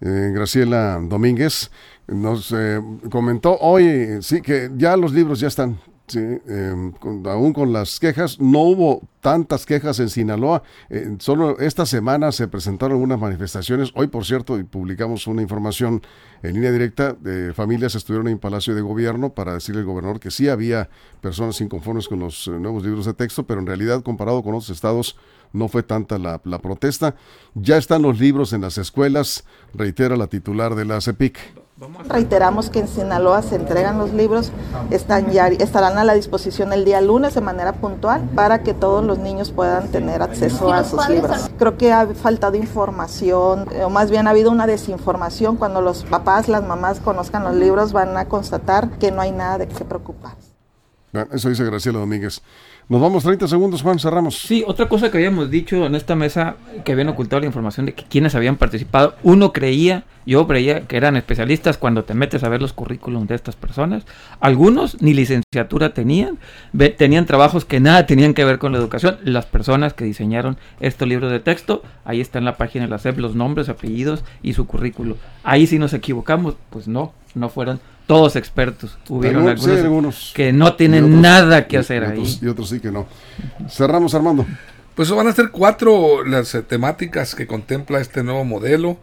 eh, 0.00 0.30
Graciela 0.34 1.00
Domínguez. 1.02 1.70
Nos 2.06 2.52
eh, 2.52 2.78
comentó 3.10 3.56
hoy, 3.58 4.18
sí, 4.20 4.42
que 4.42 4.70
ya 4.76 4.96
los 4.96 5.12
libros 5.12 5.40
ya 5.40 5.48
están 5.48 5.78
Sí, 6.06 6.18
em, 6.18 6.92
aún 7.24 7.54
con 7.54 7.72
las 7.72 7.98
quejas, 7.98 8.38
no 8.38 8.60
hubo 8.60 9.08
tantas 9.22 9.64
quejas 9.64 9.98
en 10.00 10.10
Sinaloa. 10.10 10.62
Eh, 10.90 11.16
solo 11.18 11.58
esta 11.60 11.86
semana 11.86 12.30
se 12.30 12.46
presentaron 12.46 12.96
algunas 12.96 13.18
manifestaciones. 13.18 13.90
Hoy, 13.94 14.08
por 14.08 14.26
cierto, 14.26 14.62
publicamos 14.66 15.26
una 15.26 15.40
información 15.40 16.02
en 16.42 16.52
línea 16.52 16.72
directa 16.72 17.14
de 17.14 17.54
familias 17.54 17.94
estuvieron 17.94 18.28
en 18.28 18.38
Palacio 18.38 18.74
de 18.74 18.82
Gobierno 18.82 19.30
para 19.32 19.54
decirle 19.54 19.80
al 19.80 19.86
gobernador 19.86 20.20
que 20.20 20.30
sí 20.30 20.50
había 20.50 20.90
personas 21.22 21.58
inconformes 21.62 22.06
con 22.06 22.18
los 22.18 22.48
eh, 22.48 22.50
nuevos 22.50 22.84
libros 22.84 23.06
de 23.06 23.14
texto, 23.14 23.46
pero 23.46 23.60
en 23.60 23.66
realidad 23.66 24.02
comparado 24.02 24.42
con 24.42 24.54
otros 24.54 24.68
estados 24.68 25.16
no 25.54 25.68
fue 25.68 25.82
tanta 25.82 26.18
la, 26.18 26.42
la 26.44 26.58
protesta. 26.58 27.16
Ya 27.54 27.78
están 27.78 28.02
los 28.02 28.20
libros 28.20 28.52
en 28.52 28.60
las 28.60 28.76
escuelas, 28.76 29.44
reitera 29.72 30.18
la 30.18 30.26
titular 30.26 30.74
de 30.74 30.84
la 30.84 31.00
CEPIC. 31.00 31.63
Reiteramos 32.08 32.70
que 32.70 32.78
en 32.78 32.86
Sinaloa 32.86 33.42
se 33.42 33.56
entregan 33.56 33.98
los 33.98 34.12
libros, 34.12 34.52
están 34.90 35.32
ya, 35.32 35.48
estarán 35.48 35.98
a 35.98 36.04
la 36.04 36.14
disposición 36.14 36.72
el 36.72 36.84
día 36.84 37.00
lunes 37.00 37.34
de 37.34 37.40
manera 37.40 37.72
puntual 37.72 38.22
para 38.36 38.62
que 38.62 38.74
todos 38.74 39.04
los 39.04 39.18
niños 39.18 39.50
puedan 39.50 39.88
tener 39.88 40.22
acceso 40.22 40.72
a 40.72 40.84
sus 40.84 41.08
libros. 41.08 41.50
Creo 41.58 41.76
que 41.76 41.92
ha 41.92 42.06
faltado 42.06 42.56
información, 42.56 43.66
o 43.82 43.90
más 43.90 44.08
bien 44.08 44.28
ha 44.28 44.30
habido 44.30 44.52
una 44.52 44.68
desinformación. 44.68 45.56
Cuando 45.56 45.80
los 45.80 46.04
papás, 46.04 46.46
las 46.48 46.62
mamás 46.62 47.00
conozcan 47.00 47.42
los 47.42 47.56
libros 47.56 47.92
van 47.92 48.16
a 48.16 48.26
constatar 48.26 48.90
que 48.98 49.10
no 49.10 49.20
hay 49.20 49.32
nada 49.32 49.58
de 49.58 49.66
qué 49.66 49.84
preocuparse. 49.84 50.54
Eso 51.32 51.48
dice 51.48 51.64
Graciela 51.64 51.98
Domínguez. 51.98 52.40
Nos 52.86 53.00
vamos 53.00 53.24
30 53.24 53.48
segundos, 53.48 53.80
Juan, 53.80 53.98
cerramos. 53.98 54.36
Sí, 54.36 54.62
otra 54.66 54.90
cosa 54.90 55.10
que 55.10 55.16
habíamos 55.16 55.50
dicho 55.50 55.86
en 55.86 55.94
esta 55.94 56.14
mesa, 56.16 56.56
que 56.84 56.92
habían 56.92 57.08
ocultado 57.08 57.40
la 57.40 57.46
información 57.46 57.86
de 57.86 57.94
que 57.94 58.04
quienes 58.04 58.34
habían 58.34 58.56
participado, 58.56 59.14
uno 59.22 59.54
creía, 59.54 60.04
yo 60.26 60.46
creía 60.46 60.82
que 60.82 60.98
eran 60.98 61.16
especialistas 61.16 61.78
cuando 61.78 62.04
te 62.04 62.12
metes 62.12 62.44
a 62.44 62.50
ver 62.50 62.60
los 62.60 62.74
currículums 62.74 63.26
de 63.26 63.36
estas 63.36 63.56
personas. 63.56 64.04
Algunos 64.38 65.00
ni 65.00 65.14
licenciatura 65.14 65.94
tenían, 65.94 66.38
tenían 66.98 67.24
trabajos 67.24 67.64
que 67.64 67.80
nada 67.80 68.04
tenían 68.04 68.34
que 68.34 68.44
ver 68.44 68.58
con 68.58 68.72
la 68.72 68.78
educación. 68.78 69.16
Las 69.24 69.46
personas 69.46 69.94
que 69.94 70.04
diseñaron 70.04 70.58
estos 70.78 71.08
libros 71.08 71.32
de 71.32 71.40
texto, 71.40 71.82
ahí 72.04 72.20
está 72.20 72.38
en 72.38 72.44
la 72.44 72.58
página 72.58 72.84
de 72.84 72.90
la 72.90 72.98
SEP 72.98 73.16
los 73.16 73.34
nombres, 73.34 73.70
apellidos 73.70 74.24
y 74.42 74.52
su 74.52 74.66
currículo. 74.66 75.16
Ahí 75.42 75.66
sí 75.66 75.78
nos 75.78 75.94
equivocamos, 75.94 76.56
pues 76.68 76.86
no, 76.86 77.14
no 77.34 77.48
fueron 77.48 77.80
todos 78.06 78.36
expertos. 78.36 78.98
Hubieron 79.08 79.48
algunos, 79.48 80.32
que 80.34 80.52
no 80.52 80.74
tienen 80.74 81.20
nada 81.20 81.66
que 81.66 81.78
hacer 81.78 82.04
ahí. 82.04 82.38
y 82.40 82.46
otros 82.46 82.68
sí 82.68 82.80
que 82.80 82.90
no. 82.90 83.06
Cerramos, 83.68 84.14
Armando. 84.14 84.46
Pues 84.94 85.10
van 85.10 85.26
a 85.26 85.32
ser 85.32 85.50
cuatro 85.50 86.24
las 86.24 86.54
eh, 86.54 86.62
temáticas 86.62 87.34
que 87.34 87.46
contempla 87.46 88.00
este 88.00 88.22
nuevo 88.22 88.44
modelo, 88.44 88.98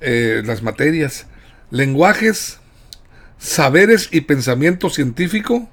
eh, 0.00 0.42
las 0.44 0.62
materias, 0.62 1.26
lenguajes, 1.70 2.58
saberes 3.38 4.08
y 4.10 4.22
pensamiento 4.22 4.90
científico, 4.90 5.68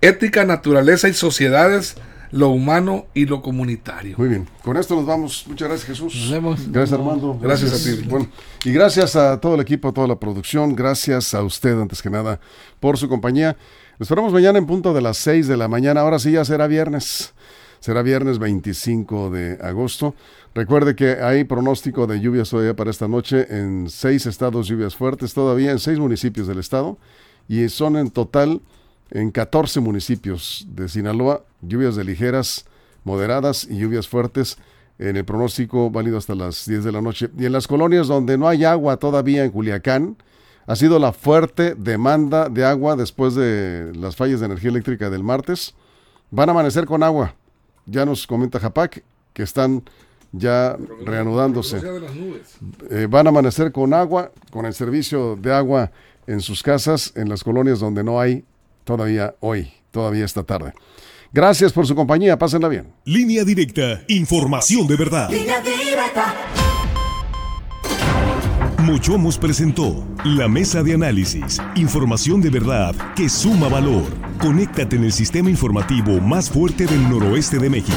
ética, 0.00 0.44
naturaleza 0.44 1.08
y 1.08 1.14
sociedades, 1.14 1.96
lo 2.32 2.48
humano 2.50 3.06
y 3.14 3.26
lo 3.26 3.42
comunitario. 3.42 4.16
Muy 4.18 4.28
bien, 4.28 4.48
con 4.62 4.76
esto 4.76 4.94
nos 4.94 5.06
vamos. 5.06 5.44
Muchas 5.46 5.68
gracias 5.68 5.88
Jesús. 5.88 6.14
Nos 6.14 6.30
vemos. 6.30 6.72
Gracias 6.72 6.98
Armando. 6.98 7.38
Gracias, 7.40 7.72
a 7.72 7.76
ti. 7.76 8.06
Bueno, 8.08 8.28
y 8.64 8.72
gracias 8.72 9.16
a 9.16 9.40
todo 9.40 9.54
el 9.54 9.60
equipo, 9.60 9.88
a 9.88 9.92
toda 9.92 10.06
la 10.06 10.16
producción. 10.16 10.74
Gracias 10.74 11.34
a 11.34 11.42
usted 11.42 11.78
antes 11.80 12.02
que 12.02 12.10
nada 12.10 12.40
por 12.78 12.98
su 12.98 13.08
compañía. 13.08 13.56
Nos 13.98 14.06
esperamos 14.06 14.32
mañana 14.32 14.58
en 14.58 14.66
punto 14.66 14.94
de 14.94 15.02
las 15.02 15.18
6 15.18 15.48
de 15.48 15.56
la 15.56 15.68
mañana. 15.68 16.00
Ahora 16.00 16.18
sí 16.18 16.32
ya 16.32 16.44
será 16.44 16.66
viernes. 16.66 17.34
Será 17.80 18.02
viernes 18.02 18.38
25 18.38 19.30
de 19.30 19.58
agosto. 19.62 20.14
Recuerde 20.54 20.94
que 20.96 21.22
hay 21.22 21.44
pronóstico 21.44 22.06
de 22.06 22.20
lluvias 22.20 22.50
todavía 22.50 22.74
para 22.74 22.90
esta 22.90 23.08
noche 23.08 23.46
en 23.48 23.88
seis 23.88 24.26
estados, 24.26 24.66
lluvias 24.66 24.96
fuertes 24.96 25.32
todavía 25.32 25.70
en 25.70 25.78
seis 25.78 25.98
municipios 25.98 26.46
del 26.46 26.58
estado 26.58 26.98
y 27.48 27.68
son 27.68 27.96
en 27.96 28.10
total 28.10 28.60
en 29.10 29.30
14 29.30 29.80
municipios 29.80 30.66
de 30.70 30.88
Sinaloa, 30.88 31.44
lluvias 31.62 31.96
de 31.96 32.04
ligeras, 32.04 32.64
moderadas 33.04 33.64
y 33.64 33.78
lluvias 33.78 34.08
fuertes 34.08 34.58
en 34.98 35.16
el 35.16 35.24
pronóstico 35.24 35.90
válido 35.90 36.18
hasta 36.18 36.34
las 36.34 36.66
10 36.66 36.84
de 36.84 36.92
la 36.92 37.00
noche. 37.00 37.30
Y 37.38 37.46
en 37.46 37.52
las 37.52 37.66
colonias 37.66 38.08
donde 38.08 38.36
no 38.36 38.48
hay 38.48 38.64
agua 38.64 38.98
todavía 38.98 39.44
en 39.44 39.50
Culiacán, 39.50 40.16
ha 40.66 40.76
sido 40.76 40.98
la 40.98 41.12
fuerte 41.12 41.74
demanda 41.74 42.48
de 42.48 42.64
agua 42.64 42.96
después 42.96 43.34
de 43.34 43.92
las 43.96 44.14
fallas 44.14 44.40
de 44.40 44.46
energía 44.46 44.70
eléctrica 44.70 45.10
del 45.10 45.24
martes. 45.24 45.74
Van 46.30 46.48
a 46.48 46.52
amanecer 46.52 46.84
con 46.84 47.02
agua. 47.02 47.34
Ya 47.86 48.04
nos 48.04 48.26
comenta 48.26 48.60
Japac 48.60 49.02
que 49.32 49.42
están 49.42 49.82
ya 50.32 50.76
reanudándose. 51.04 51.80
Eh, 52.90 53.06
van 53.08 53.26
a 53.26 53.30
amanecer 53.30 53.72
con 53.72 53.94
agua, 53.94 54.30
con 54.50 54.66
el 54.66 54.74
servicio 54.74 55.36
de 55.36 55.52
agua 55.52 55.90
en 56.26 56.40
sus 56.40 56.62
casas, 56.62 57.12
en 57.16 57.28
las 57.28 57.42
colonias 57.42 57.80
donde 57.80 58.04
no 58.04 58.20
hay 58.20 58.44
todavía 58.84 59.34
hoy, 59.40 59.72
todavía 59.90 60.24
esta 60.24 60.44
tarde. 60.44 60.72
Gracias 61.32 61.72
por 61.72 61.86
su 61.86 61.94
compañía, 61.94 62.36
pásenla 62.36 62.66
bien. 62.66 62.92
Línea 63.04 63.44
directa, 63.44 64.02
información 64.08 64.88
de 64.88 64.96
verdad. 64.96 65.30
Línea 65.30 65.60
directa. 65.60 66.34
Mochomos 68.82 69.38
presentó 69.38 70.04
la 70.24 70.48
mesa 70.48 70.82
de 70.82 70.94
análisis, 70.94 71.62
información 71.76 72.40
de 72.40 72.50
verdad 72.50 72.96
que 73.14 73.28
suma 73.28 73.68
valor. 73.68 74.06
Conéctate 74.40 74.96
en 74.96 75.04
el 75.04 75.12
sistema 75.12 75.50
informativo 75.50 76.20
más 76.20 76.50
fuerte 76.50 76.86
del 76.86 77.08
noroeste 77.08 77.58
de 77.58 77.70
México. 77.70 77.96